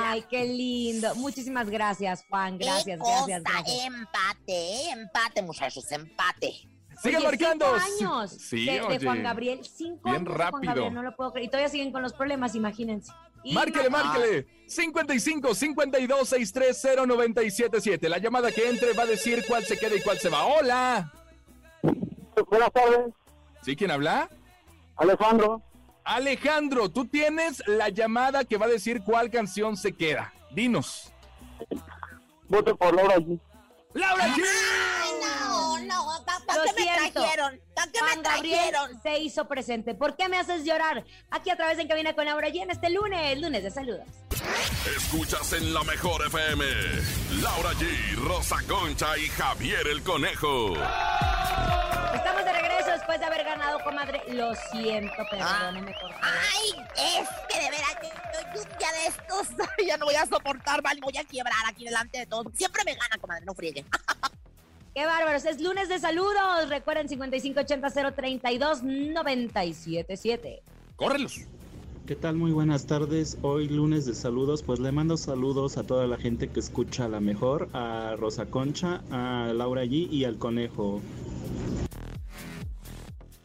Ay, 0.04 0.24
qué 0.28 0.44
lindo. 0.44 1.14
Muchísimas 1.14 1.70
gracias, 1.70 2.22
Juan. 2.28 2.58
Gracias, 2.58 2.84
Qué 2.84 2.96
gracias, 2.96 3.42
cosa, 3.42 3.50
gracias. 3.54 3.86
Empate, 3.86 4.52
eh, 4.52 4.90
empate, 4.90 5.40
muchachos, 5.40 5.90
empate. 5.90 6.68
Oye, 7.04 7.18
marcando. 7.20 7.64
Cinco 7.96 8.10
años 8.12 8.30
Sí, 8.32 8.66
de, 8.66 8.72
de 8.72 8.82
oye. 8.82 8.98
Juan 9.06 9.22
Gabriel. 9.22 9.60
Cinco 9.64 10.00
Bien 10.04 10.16
años 10.16 10.28
de 10.28 10.34
Juan 10.34 10.52
rápido. 10.52 10.62
Gabriel, 10.74 10.94
no 10.94 11.02
lo 11.02 11.16
puedo 11.16 11.32
creer. 11.32 11.46
Y 11.46 11.50
todavía 11.50 11.70
siguen 11.70 11.90
con 11.92 12.02
los 12.02 12.12
problemas, 12.12 12.54
imagínense. 12.54 13.10
Márquele, 13.50 13.86
Imagínense. 13.88 13.90
márquele. 13.90 14.46
55 14.66 15.54
52 15.54 16.28
630 16.28 17.06
977. 17.06 18.08
La 18.08 18.18
llamada 18.18 18.50
que 18.52 18.68
entre 18.68 18.92
va 18.94 19.02
a 19.02 19.06
decir 19.06 19.44
cuál 19.46 19.64
se 19.64 19.76
queda 19.76 19.96
y 19.96 20.00
cuál 20.00 20.18
se 20.18 20.28
va. 20.28 20.44
Hola. 20.44 21.12
Buenas 22.48 22.72
tardes, 22.72 23.12
¿Sí? 23.62 23.76
¿Quién 23.76 23.90
habla? 23.90 24.28
Alejandro. 24.96 25.62
Alejandro, 26.04 26.88
tú 26.90 27.04
tienes 27.06 27.62
la 27.66 27.88
llamada 27.88 28.44
que 28.44 28.56
va 28.56 28.66
a 28.66 28.70
decir 28.70 29.02
cuál 29.04 29.30
canción 29.30 29.76
se 29.76 29.92
queda. 29.92 30.32
Dinos. 30.52 31.12
Voto 32.48 32.76
por 32.76 32.94
Laura 32.94 33.16
G. 33.16 33.38
¡Laura 33.94 34.26
G! 34.34 34.42
Ay, 34.42 35.10
no, 35.22 35.61
no, 35.86 36.24
¿para 36.46 36.58
Lo 36.58 36.64
qué 36.74 36.84
me 36.84 36.92
siento. 36.98 37.20
trajeron? 37.20 37.60
¿Para 37.74 37.92
qué 37.92 37.98
Juan 37.98 38.16
me 38.18 38.22
Gabriel 38.22 38.70
trajeron? 38.70 39.02
se 39.02 39.18
hizo 39.18 39.48
presente. 39.48 39.94
¿Por 39.94 40.16
qué 40.16 40.28
me 40.28 40.38
haces 40.38 40.64
llorar? 40.64 41.04
Aquí 41.30 41.50
a 41.50 41.56
través 41.56 41.76
de 41.76 41.82
En 41.82 41.88
Cabina 41.88 42.14
con 42.14 42.24
Laura 42.26 42.48
G 42.48 42.62
en 42.62 42.70
este 42.70 42.90
lunes, 42.90 43.40
lunes 43.40 43.62
de 43.62 43.70
saludos. 43.70 44.06
Escuchas 44.96 45.52
en 45.52 45.72
la 45.72 45.82
mejor 45.84 46.26
FM. 46.26 46.64
Laura 47.42 47.70
G, 47.74 48.14
Rosa 48.16 48.56
Concha 48.68 49.16
y 49.18 49.28
Javier 49.28 49.86
el 49.88 50.02
Conejo. 50.02 50.74
Estamos 52.14 52.44
de 52.44 52.52
regreso 52.52 52.90
después 52.90 53.18
de 53.20 53.26
haber 53.26 53.44
ganado, 53.44 53.78
comadre. 53.84 54.22
Lo 54.28 54.54
siento, 54.72 55.12
perdóneme, 55.30 55.92
por 56.00 56.12
favor. 56.12 56.26
Ay, 56.54 56.70
es 56.96 57.28
que 57.48 57.60
de 57.62 57.70
veras, 57.70 57.96
yo, 58.02 58.08
yo 58.54 58.62
un 58.62 58.78
día 58.78 58.92
de 58.92 59.06
estos 59.06 59.48
ya 59.86 59.96
no 59.96 60.04
voy 60.06 60.14
a 60.14 60.26
soportar, 60.26 60.82
vale, 60.82 61.00
voy 61.02 61.16
a 61.16 61.24
quiebrar 61.24 61.54
aquí 61.68 61.84
delante 61.84 62.18
de 62.18 62.26
todos. 62.26 62.46
Siempre 62.54 62.82
me 62.84 62.94
gana, 62.94 63.16
comadre, 63.20 63.44
no 63.44 63.54
friegue. 63.54 63.84
Qué 64.94 65.06
bárbaros. 65.06 65.44
Es 65.44 65.60
lunes 65.60 65.88
de 65.88 65.98
saludos. 65.98 66.68
Recuerden 66.68 67.08
5580 67.08 68.12
032 68.14 68.82
977. 68.82 70.62
¡Córrelos! 70.96 71.40
¿Qué 72.06 72.16
tal? 72.16 72.36
Muy 72.36 72.50
buenas 72.50 72.86
tardes. 72.86 73.38
Hoy 73.42 73.68
lunes 73.68 74.04
de 74.06 74.14
saludos, 74.14 74.62
pues 74.62 74.80
le 74.80 74.90
mando 74.92 75.16
saludos 75.16 75.78
a 75.78 75.84
toda 75.84 76.06
la 76.06 76.18
gente 76.18 76.48
que 76.48 76.58
escucha 76.60 77.04
a 77.04 77.08
la 77.08 77.20
mejor, 77.20 77.68
a 77.72 78.16
Rosa 78.18 78.46
Concha, 78.46 79.02
a 79.10 79.52
Laura 79.54 79.84
G 79.84 80.10
y 80.10 80.24
al 80.24 80.36
conejo. 80.36 81.00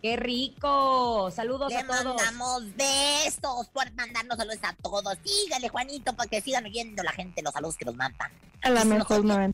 ¡Qué 0.01 0.15
rico! 0.17 1.29
Saludos 1.31 1.69
Le 1.69 1.77
a 1.77 1.87
todos. 1.87 2.03
mandamos 2.03 2.63
besos 2.75 3.67
por 3.73 3.91
mandarnos 3.93 4.37
saludos 4.37 4.59
a 4.63 4.73
todos. 4.73 5.17
Sígale, 5.23 5.69
Juanito, 5.69 6.13
para 6.15 6.29
que 6.29 6.41
sigan 6.41 6.65
oyendo 6.65 7.03
la 7.03 7.11
gente 7.11 7.41
los 7.43 7.53
saludos 7.53 7.77
que 7.77 7.85
nos 7.85 7.95
mandan. 7.95 8.31
A 8.63 8.69
la 8.69 8.85
mejor 8.85 9.23
nos 9.23 9.37
oye. 9.37 9.53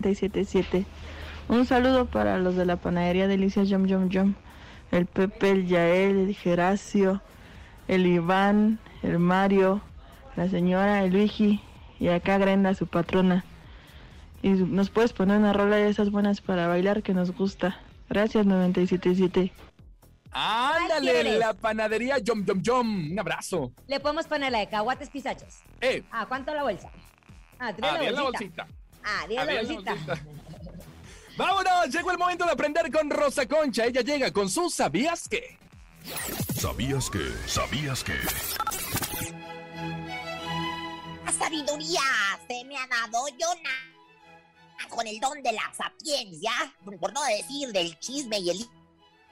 977. 0.00 0.84
Un 1.50 1.66
saludo 1.66 2.06
para 2.06 2.38
los 2.38 2.54
de 2.54 2.64
la 2.64 2.76
panadería 2.76 3.26
Delicias 3.26 3.68
Yum 3.68 3.84
Yum 3.86 4.08
Yum. 4.08 4.34
El 4.92 5.06
Pepe, 5.06 5.50
el 5.50 5.66
Yael, 5.66 6.28
el 6.28 6.34
Geracio, 6.36 7.20
el 7.88 8.06
Iván, 8.06 8.78
el 9.02 9.18
Mario, 9.18 9.80
la 10.36 10.48
señora, 10.48 11.02
el 11.02 11.12
Luigi 11.12 11.60
y 11.98 12.06
acá 12.06 12.38
Grenda, 12.38 12.74
su 12.74 12.86
patrona. 12.86 13.44
Y 14.42 14.50
nos 14.50 14.90
puedes 14.90 15.12
poner 15.12 15.38
una 15.38 15.52
rola 15.52 15.74
de 15.74 15.88
esas 15.88 16.10
buenas 16.10 16.40
para 16.40 16.68
bailar 16.68 17.02
que 17.02 17.14
nos 17.14 17.32
gusta. 17.32 17.80
Gracias 18.08 18.46
977. 18.46 19.52
Ándale, 20.30 21.36
la 21.36 21.54
panadería 21.54 22.18
Yom 22.18 22.44
Yom 22.44 22.62
Yom. 22.62 23.10
Un 23.10 23.18
abrazo. 23.18 23.72
Le 23.88 23.98
podemos 23.98 24.28
poner 24.28 24.52
la 24.52 24.60
de 24.60 24.68
caguates 24.68 25.10
pisaches. 25.10 25.62
Eh, 25.80 26.04
Ah, 26.12 26.26
¿cuánto 26.28 26.54
la 26.54 26.62
bolsa? 26.62 26.90
Ah, 27.58 27.72
tira 27.72 27.92
ah, 27.92 28.10
la 28.12 28.22
bolsita. 28.22 28.68
Ah, 29.02 29.24
tira 29.26 29.42
Ah, 29.42 29.44
la 29.46 29.50
bien 29.50 29.66
la 29.66 29.72
bolsita. 29.72 30.14
Vámonos, 31.40 31.88
llegó 31.90 32.10
el 32.10 32.18
momento 32.18 32.44
de 32.44 32.50
aprender 32.50 32.92
con 32.92 33.08
Rosa 33.08 33.46
Concha. 33.46 33.86
Ella 33.86 34.02
llega 34.02 34.30
con 34.30 34.50
su 34.50 34.68
¿Sabías 34.68 35.26
qué? 35.26 35.58
¿Sabías 36.60 37.08
que? 37.08 37.32
¿Sabías 37.46 38.04
que? 38.04 38.12
La 41.24 41.32
sabiduría 41.32 42.02
se 42.46 42.62
me 42.66 42.76
ha 42.76 42.86
dado 42.88 43.26
yo 43.38 43.46
na- 43.62 44.86
con 44.90 45.06
el 45.06 45.18
don 45.18 45.42
de 45.42 45.52
la 45.52 45.72
sapiencia, 45.74 46.52
por 47.00 47.10
no 47.14 47.22
decir 47.24 47.72
del 47.72 47.98
chisme 48.00 48.38
y 48.40 48.50
el 48.50 48.66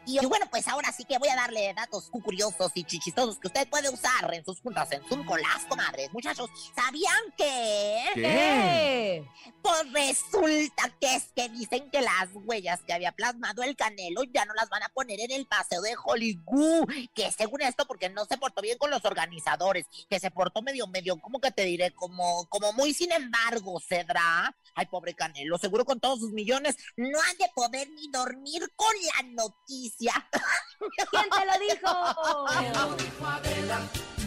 y 0.09 0.27
bueno, 0.27 0.47
pues 0.51 0.66
ahora 0.68 0.92
sí 0.92 1.05
que 1.05 1.18
voy 1.18 1.29
a 1.29 1.37
darle 1.37 1.73
datos 1.75 2.09
curiosos 2.11 2.73
y 2.75 2.85
chichistosos 2.85 3.38
que 3.38 3.49
usted 3.49 3.68
puede 3.68 3.88
usar 3.90 4.33
en 4.33 4.44
sus 4.44 4.61
juntas 4.61 4.90
en 4.92 5.03
Zoom 5.09 5.25
con 5.25 5.40
las 5.40 5.64
comadres. 5.66 6.12
Muchachos, 6.12 6.51
¿sabían 6.75 7.14
que? 7.37 8.05
¿Qué? 8.14 9.29
Pues 9.62 9.92
resulta 9.92 10.90
que 11.01 11.14
es 11.14 11.33
que 11.35 11.49
dicen 11.51 11.90
que 11.90 12.01
las 12.01 12.29
huellas 12.33 12.81
que 12.87 12.92
había 12.92 13.12
plasmado 13.12 13.62
el 13.62 13.77
Canelo 13.77 14.23
ya 14.25 14.44
no 14.44 14.55
las 14.55 14.68
van 14.68 14.83
a 14.83 14.88
poner 14.88 15.21
en 15.21 15.33
el 15.33 15.47
paseo 15.47 15.83
de 15.83 15.94
Hollywood. 16.03 16.88
Que 17.14 17.31
según 17.33 17.62
esto, 17.62 17.87
porque 17.87 18.09
no 18.09 18.25
se 18.25 18.38
portó 18.38 18.62
bien 18.62 18.79
con 18.79 18.90
los 18.90 19.05
organizadores, 19.05 19.87
que 20.09 20.21
se 20.21 20.31
portó 20.31 20.62
medio, 20.62 20.87
medio, 20.87 21.21
¿cómo 21.21 21.40
que 21.40 21.51
te 21.51 21.64
diré? 21.64 21.92
Como, 21.92 22.47
como 22.49 22.73
muy 22.73 22.94
sin 22.94 23.12
embargo, 23.12 23.81
¿cedrá? 23.81 24.57
Ay, 24.75 24.87
pobre 24.87 25.14
Canelo, 25.14 25.59
seguro 25.59 25.85
con 25.85 26.01
todos 26.01 26.21
sus 26.21 26.33
millones 26.33 26.77
no 26.97 27.18
han 27.21 27.37
de 27.38 27.47
poder 27.55 27.88
ni 27.90 28.09
dormir 28.11 28.68
con 28.77 28.92
la 29.14 29.42
noticia. 29.42 29.97
¿Quién 31.11 31.28
te 31.28 31.44
lo 31.44 31.58
dijo? 31.58 31.90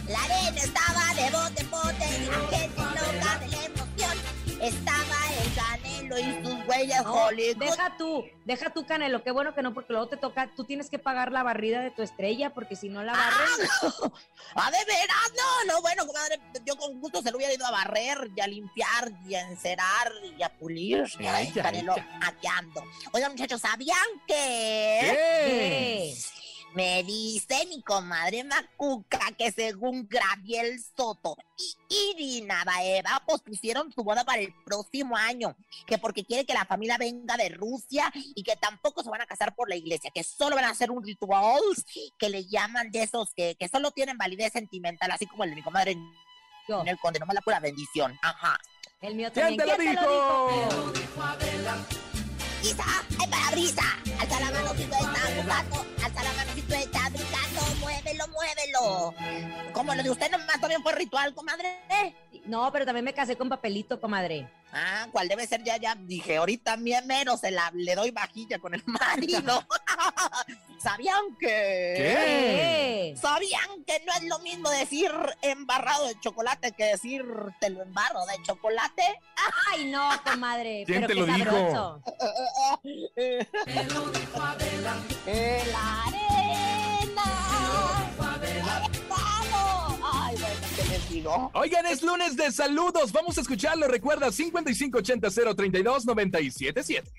La 0.06 0.22
arena 0.24 0.60
estaba 0.60 1.14
de 1.14 1.30
bote 1.30 1.60
en 1.62 1.70
bote 1.70 2.04
la 2.26 2.34
gente 2.50 2.68
loca 2.76 3.38
de 3.38 3.48
la 3.48 3.64
emoción. 3.64 4.16
Estaba 4.60 5.16
el 5.40 5.54
Canelo 6.08 6.18
y 6.18 6.44
sus 6.44 6.66
huellas 6.68 7.04
No, 7.04 7.12
Hollywood. 7.14 7.56
deja 7.56 7.96
tú, 7.96 8.24
deja 8.44 8.70
tú, 8.70 8.86
Canelo. 8.86 9.22
Qué 9.22 9.30
bueno 9.30 9.54
que 9.54 9.62
no, 9.62 9.72
porque 9.74 9.92
luego 9.92 10.08
te 10.08 10.16
toca, 10.16 10.50
tú 10.54 10.64
tienes 10.64 10.90
que 10.90 10.98
pagar 10.98 11.32
la 11.32 11.42
barrida 11.42 11.80
de 11.80 11.90
tu 11.90 12.02
estrella, 12.02 12.50
porque 12.50 12.76
si 12.76 12.88
no 12.88 13.02
la 13.02 13.12
barren. 13.12 13.68
¡Ah, 14.54 14.70
de 14.70 14.78
veras! 14.84 15.32
No, 15.36 15.72
no, 15.74 15.82
bueno, 15.82 16.06
comadre, 16.06 16.38
yo 16.64 16.76
con 16.76 17.00
gusto 17.00 17.22
se 17.22 17.30
lo 17.30 17.36
hubiera 17.36 17.54
ido 17.54 17.66
a 17.66 17.70
barrer 17.70 18.30
y 18.36 18.40
a 18.40 18.46
limpiar 18.46 19.12
y 19.26 19.34
a 19.34 19.42
encerar 19.48 20.12
y 20.38 20.42
a 20.42 20.48
pulir. 20.50 21.04
Ay, 21.20 21.50
Canelo, 21.52 21.94
ay. 21.94 22.04
aquí 22.22 22.46
ando. 22.46 22.84
Oigan, 23.12 23.32
muchachos, 23.32 23.60
¿sabían 23.60 23.96
que...? 24.26 24.98
¿Qué? 25.00 26.14
Me 26.74 27.02
dice 27.04 27.66
mi 27.68 27.82
comadre 27.82 28.44
Macuca 28.44 29.20
que 29.36 29.52
según 29.52 30.08
Graviel 30.08 30.80
Soto 30.96 31.36
y 31.58 32.14
Irina 32.14 32.64
Baeva 32.64 33.22
pospusieron 33.26 33.92
su 33.92 34.02
boda 34.02 34.24
para 34.24 34.40
el 34.40 34.54
próximo 34.64 35.14
año, 35.16 35.54
que 35.86 35.98
porque 35.98 36.24
quiere 36.24 36.46
que 36.46 36.54
la 36.54 36.64
familia 36.64 36.96
venga 36.96 37.36
de 37.36 37.50
Rusia 37.50 38.10
y 38.14 38.42
que 38.42 38.56
tampoco 38.56 39.02
se 39.02 39.10
van 39.10 39.20
a 39.20 39.26
casar 39.26 39.54
por 39.54 39.68
la 39.68 39.76
iglesia, 39.76 40.10
que 40.14 40.24
solo 40.24 40.56
van 40.56 40.64
a 40.64 40.70
hacer 40.70 40.90
un 40.90 41.04
ritual 41.04 41.60
que 42.18 42.30
le 42.30 42.46
llaman 42.46 42.90
de 42.90 43.02
esos 43.02 43.34
que, 43.34 43.54
que 43.58 43.68
solo 43.68 43.90
tienen 43.90 44.16
validez 44.16 44.52
sentimental, 44.54 45.10
así 45.10 45.26
como 45.26 45.44
el 45.44 45.50
de 45.50 45.56
mi 45.56 45.62
comadre 45.62 45.96
Yo. 46.68 46.82
el 46.86 46.98
conde, 46.98 47.18
nomás 47.18 47.34
la 47.34 47.42
pura 47.42 47.60
bendición. 47.60 48.18
Ajá. 48.22 48.58
El 49.02 49.14
mío 49.14 49.30
¿Quién 49.32 49.56
también. 49.56 49.76
te 49.76 49.94
lo 49.94 50.08
dijo? 50.08 50.92
Isa, 52.62 52.84
ay 53.18 53.26
para 53.28 53.50
brisa, 53.50 53.82
alza 54.20 54.40
la 54.40 54.50
mano 54.52 54.70
si 54.76 54.84
tú 54.84 54.94
estás 54.94 55.36
buscando, 55.36 55.86
alza 56.04 56.22
la 56.22 56.32
mano 56.32 56.50
si 56.54 56.62
tú 56.62 56.74
estás 56.74 57.12
brincando, 57.12 57.41
muévelo, 58.28 59.12
muévelo. 59.12 59.72
Como 59.72 59.94
lo 59.94 60.02
de 60.02 60.10
usted 60.10 60.30
nomás 60.30 60.60
también 60.60 60.82
fue 60.82 60.92
ritual, 60.94 61.34
comadre. 61.34 61.78
No, 62.46 62.70
pero 62.72 62.84
también 62.84 63.04
me 63.04 63.14
casé 63.14 63.36
con 63.36 63.48
papelito, 63.48 64.00
comadre. 64.00 64.48
Ah, 64.72 65.06
¿cuál 65.12 65.28
debe 65.28 65.46
ser 65.46 65.62
ya? 65.62 65.76
Ya 65.76 65.94
dije, 65.94 66.38
ahorita 66.38 66.76
mie- 66.78 67.04
menos 67.04 67.40
se 67.40 67.50
la, 67.50 67.70
le 67.74 67.94
doy 67.94 68.10
vajilla 68.10 68.58
con 68.58 68.74
el 68.74 68.82
marido. 68.86 69.64
¿Sabían 70.82 71.20
que? 71.38 71.94
¿Qué? 71.96 73.14
¿Sabían 73.20 73.84
que 73.86 74.02
no 74.04 74.12
es 74.14 74.22
lo 74.24 74.38
mismo 74.40 74.68
decir 74.70 75.12
embarrado 75.42 76.08
de 76.08 76.18
chocolate 76.20 76.72
que 76.72 76.84
decir 76.86 77.22
te 77.60 77.70
lo 77.70 77.82
embarro 77.82 78.24
de 78.26 78.42
chocolate? 78.42 79.20
Ay, 79.70 79.84
no, 79.90 80.10
comadre. 80.24 80.82
¿Quién 80.86 81.02
pero 81.02 81.08
te 81.08 81.14
qué 81.14 81.20
lo 81.20 81.26
dijo? 81.26 81.50
sabroso. 81.50 82.02
¡En 85.26 85.72
la 85.72 86.04
Oigan, 91.54 91.86
es 91.86 92.02
lunes 92.02 92.36
de 92.36 92.50
saludos. 92.50 93.12
Vamos 93.12 93.38
a 93.38 93.40
escucharlo. 93.42 93.86
Recuerda 93.88 94.30
5580 94.32 95.54
032 95.54 96.04
977. 96.06 97.10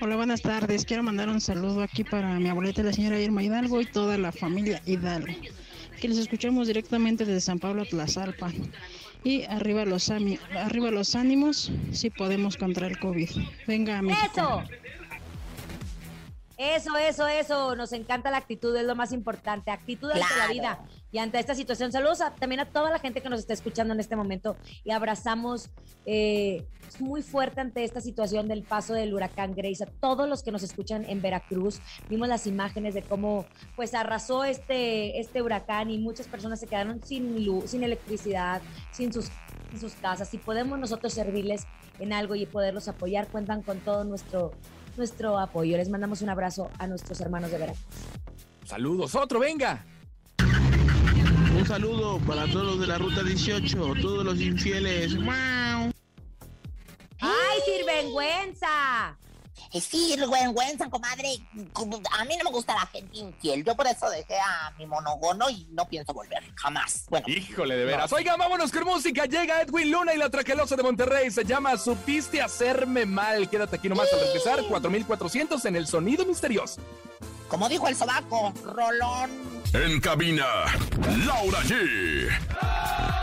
Hola, 0.00 0.16
buenas 0.16 0.42
tardes. 0.42 0.84
Quiero 0.84 1.02
mandar 1.02 1.28
un 1.28 1.40
saludo 1.40 1.82
aquí 1.82 2.04
para 2.04 2.34
mi 2.38 2.48
abuelita, 2.48 2.82
la 2.82 2.92
señora 2.92 3.18
Irma 3.20 3.42
Hidalgo 3.42 3.80
y 3.80 3.86
toda 3.86 4.18
la 4.18 4.32
familia 4.32 4.82
Hidalgo. 4.86 5.32
Que 6.00 6.08
les 6.08 6.18
escuchamos 6.18 6.66
directamente 6.66 7.24
desde 7.24 7.40
San 7.40 7.58
Pablo, 7.58 7.84
Tlazalpa. 7.86 8.52
Y 9.24 9.44
arriba 9.44 9.84
los, 9.84 10.10
ami- 10.10 10.40
arriba 10.56 10.90
los 10.90 11.14
ánimos 11.14 11.70
si 11.92 12.10
podemos 12.10 12.56
contra 12.56 12.88
el 12.88 12.98
COVID. 12.98 13.30
Venga, 13.68 14.02
México. 14.02 14.26
¡Eso! 14.32 14.64
Eso, 16.62 16.96
eso, 16.96 17.26
eso. 17.26 17.74
Nos 17.74 17.92
encanta 17.92 18.30
la 18.30 18.36
actitud, 18.36 18.76
es 18.76 18.84
lo 18.86 18.94
más 18.94 19.12
importante. 19.12 19.72
Actitud 19.72 20.10
ante 20.12 20.24
la 20.38 20.46
vida 20.52 20.78
y 21.10 21.18
ante 21.18 21.40
esta 21.40 21.56
situación. 21.56 21.90
Saludos 21.90 22.20
a- 22.20 22.30
también 22.36 22.60
a 22.60 22.66
toda 22.66 22.88
la 22.90 23.00
gente 23.00 23.20
que 23.20 23.28
nos 23.28 23.40
está 23.40 23.52
escuchando 23.52 23.92
en 23.92 23.98
este 23.98 24.14
momento 24.14 24.56
y 24.84 24.92
abrazamos 24.92 25.70
eh, 26.06 26.64
muy 27.00 27.22
fuerte 27.22 27.60
ante 27.60 27.82
esta 27.82 28.00
situación 28.00 28.46
del 28.46 28.62
paso 28.62 28.94
del 28.94 29.12
huracán 29.12 29.54
Grace. 29.56 29.82
A 29.82 29.88
todos 29.88 30.28
los 30.28 30.44
que 30.44 30.52
nos 30.52 30.62
escuchan 30.62 31.04
en 31.08 31.20
Veracruz, 31.20 31.80
vimos 32.08 32.28
las 32.28 32.46
imágenes 32.46 32.94
de 32.94 33.02
cómo 33.02 33.44
pues 33.74 33.92
arrasó 33.94 34.44
este, 34.44 35.18
este 35.18 35.42
huracán 35.42 35.90
y 35.90 35.98
muchas 35.98 36.28
personas 36.28 36.60
se 36.60 36.68
quedaron 36.68 37.02
sin 37.02 37.44
luz, 37.44 37.70
sin 37.72 37.82
electricidad, 37.82 38.62
sin 38.92 39.12
sus, 39.12 39.30
sin 39.70 39.80
sus 39.80 39.94
casas. 39.94 40.28
Si 40.28 40.38
podemos 40.38 40.78
nosotros 40.78 41.12
servirles 41.12 41.66
en 41.98 42.12
algo 42.12 42.36
y 42.36 42.46
poderlos 42.46 42.86
apoyar, 42.86 43.26
cuentan 43.28 43.62
con 43.62 43.80
todo 43.80 44.04
nuestro, 44.04 44.52
nuestro 44.96 45.38
apoyo. 45.38 45.76
Les 45.76 45.88
mandamos 45.88 46.22
un 46.22 46.28
abrazo 46.28 46.70
a 46.78 46.86
nuestros 46.86 47.20
hermanos 47.20 47.50
de 47.50 47.58
Veracruz. 47.58 47.84
Saludos, 48.64 49.14
otro, 49.14 49.40
venga. 49.40 49.84
Un 50.38 51.66
saludo 51.66 52.18
para 52.26 52.46
todos 52.46 52.64
los 52.64 52.80
de 52.80 52.86
la 52.86 52.98
ruta 52.98 53.22
18, 53.22 53.76
todos 54.00 54.24
los 54.24 54.40
infieles. 54.40 55.14
¡Mau! 55.18 55.90
¡Ay, 57.20 57.60
sirvenguenza! 57.64 59.16
Sí, 59.80 60.14
vergüenza, 60.18 60.90
comadre. 60.90 61.38
A 62.12 62.24
mí 62.24 62.36
no 62.36 62.44
me 62.44 62.50
gusta 62.50 62.74
la 62.74 62.86
gente 62.86 63.16
infiel. 63.16 63.64
Yo 63.64 63.74
por 63.74 63.86
eso 63.86 64.08
dejé 64.10 64.36
a 64.38 64.72
mi 64.78 64.86
monogono 64.86 65.48
y 65.48 65.66
no 65.70 65.88
pienso 65.88 66.12
volver. 66.12 66.42
Jamás. 66.56 67.06
Bueno. 67.08 67.26
Híjole, 67.28 67.76
de 67.76 67.84
veras. 67.84 68.12
Oigan, 68.12 68.38
vámonos 68.38 68.70
con 68.70 68.84
música. 68.84 69.24
Llega 69.24 69.62
Edwin 69.62 69.90
Luna 69.90 70.14
y 70.14 70.18
la 70.18 70.28
traquelosa 70.28 70.76
de 70.76 70.82
Monterrey. 70.82 71.30
Se 71.30 71.44
llama 71.44 71.76
Supiste 71.78 72.42
hacerme 72.42 73.06
mal. 73.06 73.48
Quédate 73.48 73.76
aquí 73.76 73.88
nomás 73.88 74.12
al 74.12 74.20
regresar. 74.20 74.62
4400 74.68 75.64
en 75.64 75.76
el 75.76 75.86
sonido 75.86 76.26
misterioso. 76.26 76.80
Como 77.48 77.68
dijo 77.68 77.88
el 77.88 77.96
sobaco, 77.96 78.52
Rolón. 78.64 79.61
En 79.74 80.00
cabina, 80.00 80.66
Laura 81.24 81.60
G. 81.62 82.28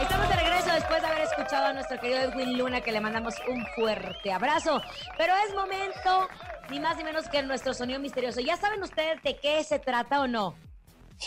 Estamos 0.01 0.29
de 0.29 0.35
regreso 0.35 0.73
después 0.73 0.99
de 0.99 1.07
haber 1.07 1.21
escuchado 1.21 1.67
a 1.67 1.73
nuestro 1.73 1.99
querido 1.99 2.21
Edwin 2.21 2.57
Luna, 2.57 2.81
que 2.81 2.91
le 2.91 2.99
mandamos 2.99 3.35
un 3.47 3.63
fuerte 3.75 4.31
abrazo. 4.31 4.81
Pero 5.15 5.33
es 5.47 5.53
momento, 5.53 6.27
ni 6.71 6.79
más 6.79 6.97
ni 6.97 7.03
menos 7.03 7.29
que 7.29 7.43
nuestro 7.43 7.75
sonido 7.75 7.99
misterioso. 7.99 8.39
¿Ya 8.39 8.57
saben 8.57 8.81
ustedes 8.81 9.21
de 9.21 9.37
qué 9.37 9.63
se 9.63 9.77
trata 9.77 10.21
o 10.21 10.27
no? 10.27 10.55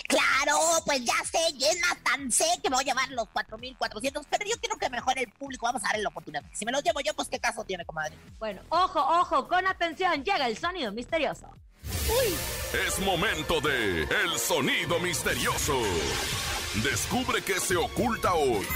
Claro, 0.08 0.58
pues 0.84 1.04
ya 1.04 1.14
sé, 1.30 1.38
y 1.54 1.64
es 1.66 1.80
más, 1.82 2.02
tan 2.02 2.32
sé 2.32 2.46
que 2.60 2.68
me 2.68 2.74
voy 2.74 2.82
a 2.82 2.86
llevar 2.86 3.08
los 3.10 3.28
4.400, 3.28 4.26
pero 4.28 4.44
yo 4.44 4.56
quiero 4.58 4.76
que 4.76 4.90
mejor 4.90 5.16
el 5.20 5.30
público, 5.30 5.66
vamos 5.66 5.84
a 5.84 5.88
darle 5.88 6.02
la 6.02 6.08
oportunidad. 6.08 6.42
Si 6.52 6.64
me 6.64 6.72
los 6.72 6.82
llevo 6.82 7.00
yo, 7.00 7.14
pues 7.14 7.28
qué 7.28 7.38
caso 7.38 7.62
tiene, 7.62 7.84
comadre. 7.84 8.16
Bueno, 8.40 8.62
ojo, 8.70 8.98
ojo, 8.98 9.46
con 9.46 9.64
atención, 9.68 10.24
llega 10.24 10.48
el 10.48 10.58
sonido 10.58 10.90
misterioso. 10.90 11.46
Es 12.72 12.98
momento 13.00 13.60
de 13.60 14.04
El 14.04 14.38
Sonido 14.38 14.98
Misterioso. 14.98 15.78
Descubre 16.82 17.42
qué 17.42 17.60
se 17.60 17.76
oculta 17.76 18.32
hoy. 18.32 18.66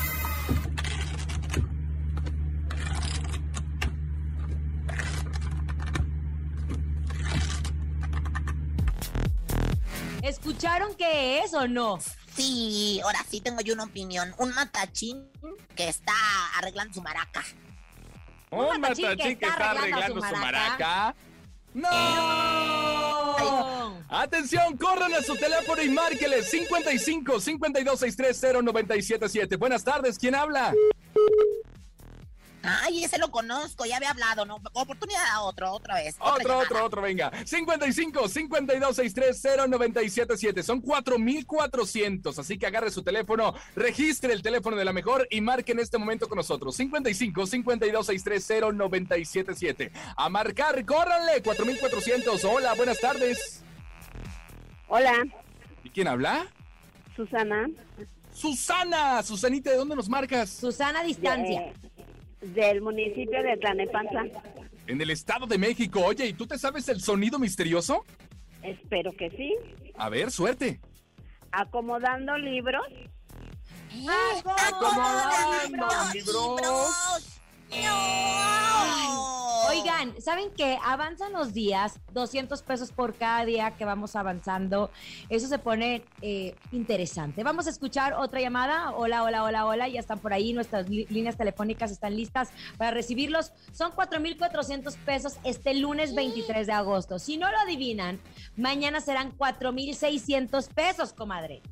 ¿Escucharon 10.21 10.95
qué 10.97 11.39
es 11.39 11.55
o 11.55 11.67
no? 11.67 11.99
Sí, 12.35 13.01
ahora 13.03 13.25
sí 13.31 13.41
tengo 13.41 13.63
yo 13.63 13.73
una 13.73 13.85
opinión. 13.85 14.35
Un 14.37 14.55
matachín 14.55 15.27
que 15.75 15.89
está 15.89 16.13
arreglando 16.59 16.93
su 16.93 17.01
maraca. 17.01 17.43
Un 18.51 18.79
matachín 18.79 19.17
que 19.17 19.31
está 19.31 19.71
arreglando 19.71 20.23
su 20.23 20.37
maraca. 20.37 21.15
¡No! 21.73 23.76
Atención, 24.09 24.77
corran 24.77 25.13
a 25.15 25.23
su 25.23 25.35
teléfono 25.37 25.83
y 25.83 25.89
márquele 25.89 26.43
55 26.43 27.41
52 27.41 27.99
630 28.01 28.63
977. 28.63 29.57
Buenas 29.57 29.83
tardes, 29.83 30.19
¿quién 30.19 30.35
habla? 30.35 30.73
Ay, 32.63 33.05
ese 33.05 33.19
lo 33.19 33.31
conozco, 33.31 33.85
ya 33.87 33.97
había 33.97 34.11
hablado, 34.11 34.45
¿no? 34.45 34.57
Oportunidad 34.73 35.23
a 35.33 35.43
otro, 35.43 35.71
otra 35.73 35.97
vez. 35.97 36.17
otra 36.19 36.33
Otro, 36.33 36.43
llamada. 36.49 36.65
otro, 36.65 36.85
otro, 36.85 37.03
venga. 37.03 37.31
55 37.45 38.29
52 38.29 38.97
630 38.97 39.67
977. 39.69 40.63
Son 40.65 40.81
4400. 40.81 42.39
Así 42.41 42.59
que 42.59 42.67
agarre 42.67 42.91
su 42.91 43.03
teléfono, 43.05 43.55
registre 43.77 44.33
el 44.33 44.43
teléfono 44.43 44.77
de 44.77 44.85
la 44.85 44.93
mejor 44.93 45.29
y 45.31 45.41
marque 45.41 45.73
en 45.73 45.79
este 45.81 45.97
momento 45.99 46.29
con 46.29 46.37
nosotros. 46.37 46.75
55 46.77 47.47
52 47.47 48.07
630 48.07 48.73
977. 48.73 49.93
A 50.17 50.29
marcar, 50.29 50.85
córranle. 50.85 51.43
4400. 51.45 52.45
Hola, 52.45 52.75
buenas 52.75 52.99
tardes. 52.99 53.63
Hola, 54.89 55.25
¿Y 55.85 55.91
quién 55.91 56.09
habla? 56.09 56.47
Susana. 57.15 57.69
Susana. 58.33 59.23
Susanita, 59.23 59.71
¿de 59.71 59.77
dónde 59.77 59.97
nos 59.97 60.09
marcas? 60.09 60.51
Susana 60.51 61.03
Distancia. 61.03 61.73
De- 62.41 62.49
del 62.49 62.81
municipio 62.83 63.43
de 63.43 63.57
Tlanepantla. 63.57 64.27
En 64.87 65.01
el 65.01 65.11
Estado 65.11 65.47
de 65.47 65.59
México. 65.59 66.01
Oye, 66.05 66.27
¿y 66.27 66.33
tú 66.35 66.47
te 66.47 66.59
sabes 66.59 66.89
el 66.89 67.01
sonido 67.01 67.39
misterioso? 67.39 68.05
Espero 68.63 69.13
que 69.17 69.31
sí. 69.31 69.55
A 69.97 70.09
ver, 70.09 70.31
suerte. 70.31 70.81
Acomodando 71.51 72.37
libros. 72.39 72.87
Acomodando 74.69 75.87
libros. 76.15 77.36
Oigan, 79.69 80.21
¿saben 80.23 80.51
qué? 80.57 80.79
Avanzan 80.83 81.33
los 81.33 81.53
días, 81.53 82.01
200 82.13 82.63
pesos 82.63 82.93
por 82.93 83.15
cada 83.15 83.45
día 83.45 83.73
que 83.73 83.85
vamos 83.85 84.17
avanzando. 84.17 84.91
Eso 85.29 85.49
se 85.49 85.59
pone 85.59 86.03
eh, 86.23 86.55
interesante. 86.73 87.45
Vamos 87.45 87.67
a 87.67 87.71
escuchar 87.71 88.15
otra 88.15 88.41
llamada. 88.41 88.93
Hola, 88.93 89.23
hola, 89.23 89.45
hola, 89.45 89.67
hola. 89.67 89.89
Ya 89.89 90.01
están 90.01 90.19
por 90.19 90.33
ahí. 90.33 90.53
Nuestras 90.53 90.89
líneas 90.89 91.37
telefónicas 91.37 91.91
están 91.91 92.17
listas 92.17 92.51
para 92.79 92.93
recibirlos. 92.93 93.53
Son 93.73 93.93
4,400 93.93 94.97
pesos 94.97 95.37
este 95.45 95.75
lunes 95.75 96.15
23 96.15 96.67
de 96.67 96.73
agosto. 96.73 97.19
Si 97.19 97.37
no 97.37 97.51
lo 97.51 97.59
adivinan, 97.59 98.19
mañana 98.57 99.01
serán 99.01 99.33
4,600 99.33 100.69
pesos, 100.69 101.13
comadre. 101.13 101.63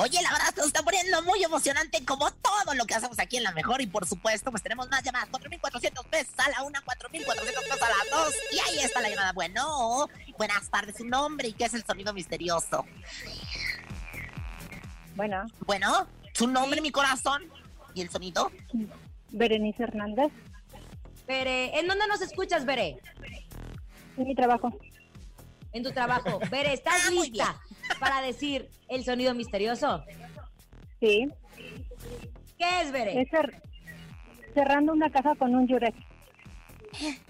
Oye, 0.00 0.22
la 0.22 0.30
verdad, 0.30 0.54
se 0.54 0.60
está 0.60 0.80
poniendo 0.84 1.20
muy 1.22 1.42
emocionante 1.42 2.04
como 2.04 2.30
todo 2.30 2.72
lo 2.76 2.86
que 2.86 2.94
hacemos 2.94 3.18
aquí 3.18 3.38
en 3.38 3.42
La 3.42 3.50
Mejor. 3.50 3.80
Y 3.80 3.88
por 3.88 4.06
supuesto, 4.06 4.52
pues 4.52 4.62
tenemos 4.62 4.88
más 4.88 5.02
llamadas. 5.02 5.28
4.400 5.28 6.04
pesos 6.06 6.34
a 6.38 6.50
la 6.50 6.62
una, 6.62 6.80
4.400 6.84 7.24
pesos 7.34 7.82
a 7.82 7.88
las 7.88 8.10
dos. 8.12 8.34
Y 8.52 8.58
ahí 8.60 8.78
está 8.84 9.00
la 9.00 9.10
llamada. 9.10 9.32
Bueno, 9.32 10.08
buenas 10.36 10.70
tardes, 10.70 10.98
su 10.98 11.04
nombre 11.04 11.48
y 11.48 11.52
qué 11.52 11.64
es 11.64 11.74
el 11.74 11.84
sonido 11.84 12.12
misterioso. 12.12 12.86
Bueno, 15.16 15.46
Bueno, 15.66 16.06
su 16.32 16.46
nombre, 16.46 16.80
mi 16.80 16.92
corazón. 16.92 17.42
¿Y 17.92 18.02
el 18.02 18.08
sonido? 18.08 18.52
Berenice 19.30 19.82
Hernández. 19.82 20.30
Bere, 21.26 21.76
¿en 21.76 21.88
dónde 21.88 22.06
nos 22.06 22.22
escuchas, 22.22 22.64
Bere? 22.64 23.00
En 24.16 24.28
mi 24.28 24.36
trabajo. 24.36 24.72
En 25.72 25.82
tu 25.82 25.92
trabajo. 25.92 26.40
Bere, 26.50 26.72
¿estás 26.72 27.06
Ah, 27.06 27.10
lista 27.10 27.60
para 28.00 28.20
decir 28.22 28.68
el 28.88 29.04
sonido 29.04 29.34
misterioso? 29.34 30.02
Sí. 31.00 31.28
¿Qué 32.56 32.80
es, 32.82 32.90
Bere? 32.90 33.20
Es 33.20 33.28
cer- 33.30 33.60
cerrando 34.54 34.92
una 34.92 35.10
caja 35.10 35.34
con 35.36 35.54
un 35.54 35.68
yurex. 35.68 35.96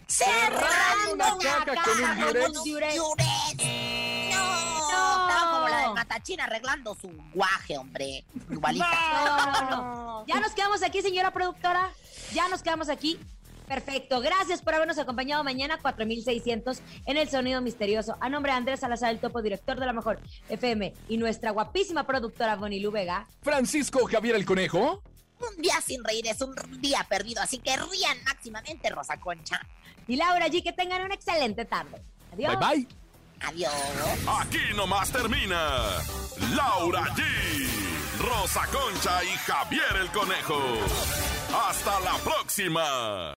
Cerrando 0.07 1.13
una 1.15 1.35
una 1.35 1.45
caja 1.45 1.65
caja 1.65 2.15
con 2.15 2.37
un 2.37 2.43
con 2.43 2.57
un 2.57 2.65
Durex. 2.65 2.97
Durex. 2.97 3.65
No, 4.31 4.81
estaba 4.81 5.51
como 5.53 5.69
la 5.69 5.81
del 5.83 5.95
matachín 5.95 6.41
arreglando 6.41 6.95
su 6.95 7.09
guaje, 7.35 7.77
hombre. 7.77 8.25
Igualita. 8.51 8.87
No, 9.25 9.53
no, 9.53 9.71
no. 9.71 10.27
Ya 10.27 10.41
nos 10.41 10.53
quedamos 10.53 10.83
aquí, 10.83 11.03
señora 11.03 11.31
productora. 11.33 11.91
Ya 12.33 12.49
nos 12.49 12.63
quedamos 12.63 12.89
aquí. 12.89 13.19
Perfecto. 13.69 14.21
Gracias 14.21 14.63
por 14.63 14.75
habernos 14.75 14.99
acompañado 14.99 15.45
mañana 15.45 15.79
4600 15.79 16.81
en 17.07 17.17
el 17.17 17.29
sonido 17.29 17.61
misterioso. 17.61 18.17
A 18.21 18.29
nombre 18.29 18.53
de 18.53 18.59
Andrés 18.59 18.81
Salazar, 18.81 19.11
el 19.11 19.21
topo 19.21 19.43
director 19.43 19.79
de 19.79 19.87
la 19.87 19.93
mejor 19.93 20.21
FM 20.49 20.95
y 21.09 21.19
nuestra 21.19 21.51
guapísima 21.51 22.07
productora 22.07 22.57
Bonilu 22.57 22.91
Vega. 22.91 23.27
Francisco 23.43 24.07
Javier 24.07 24.37
el 24.37 24.47
Conejo. 24.47 25.03
Un 25.41 25.63
día 25.63 25.81
sin 25.85 26.03
reír 26.03 26.27
es 26.27 26.41
un 26.41 26.55
día 26.81 27.07
perdido, 27.09 27.43
así 27.43 27.59
que 27.59 27.77
rían 27.77 28.19
máximamente, 28.25 28.91
Rosa 28.91 29.21
Concha. 29.21 29.61
Y 30.09 30.17
Laura 30.17 30.49
G, 30.49 30.63
que 30.65 30.73
tengan 30.73 31.03
una 31.03 31.15
excelente 31.15 31.65
tarde. 31.65 32.03
Adiós. 32.33 32.59
Bye 32.59 32.69
bye. 32.69 32.89
Adiós. 33.41 33.73
Aquí 34.41 34.75
nomás 34.75 35.13
termina 35.13 36.03
Laura 36.57 37.05
G, 37.15 37.23
Rosa 38.19 38.67
Concha 38.67 39.23
y 39.23 39.37
Javier 39.47 39.97
el 40.01 40.11
Conejo. 40.11 40.61
Hasta 41.55 42.01
la 42.01 42.17
próxima. 42.25 43.38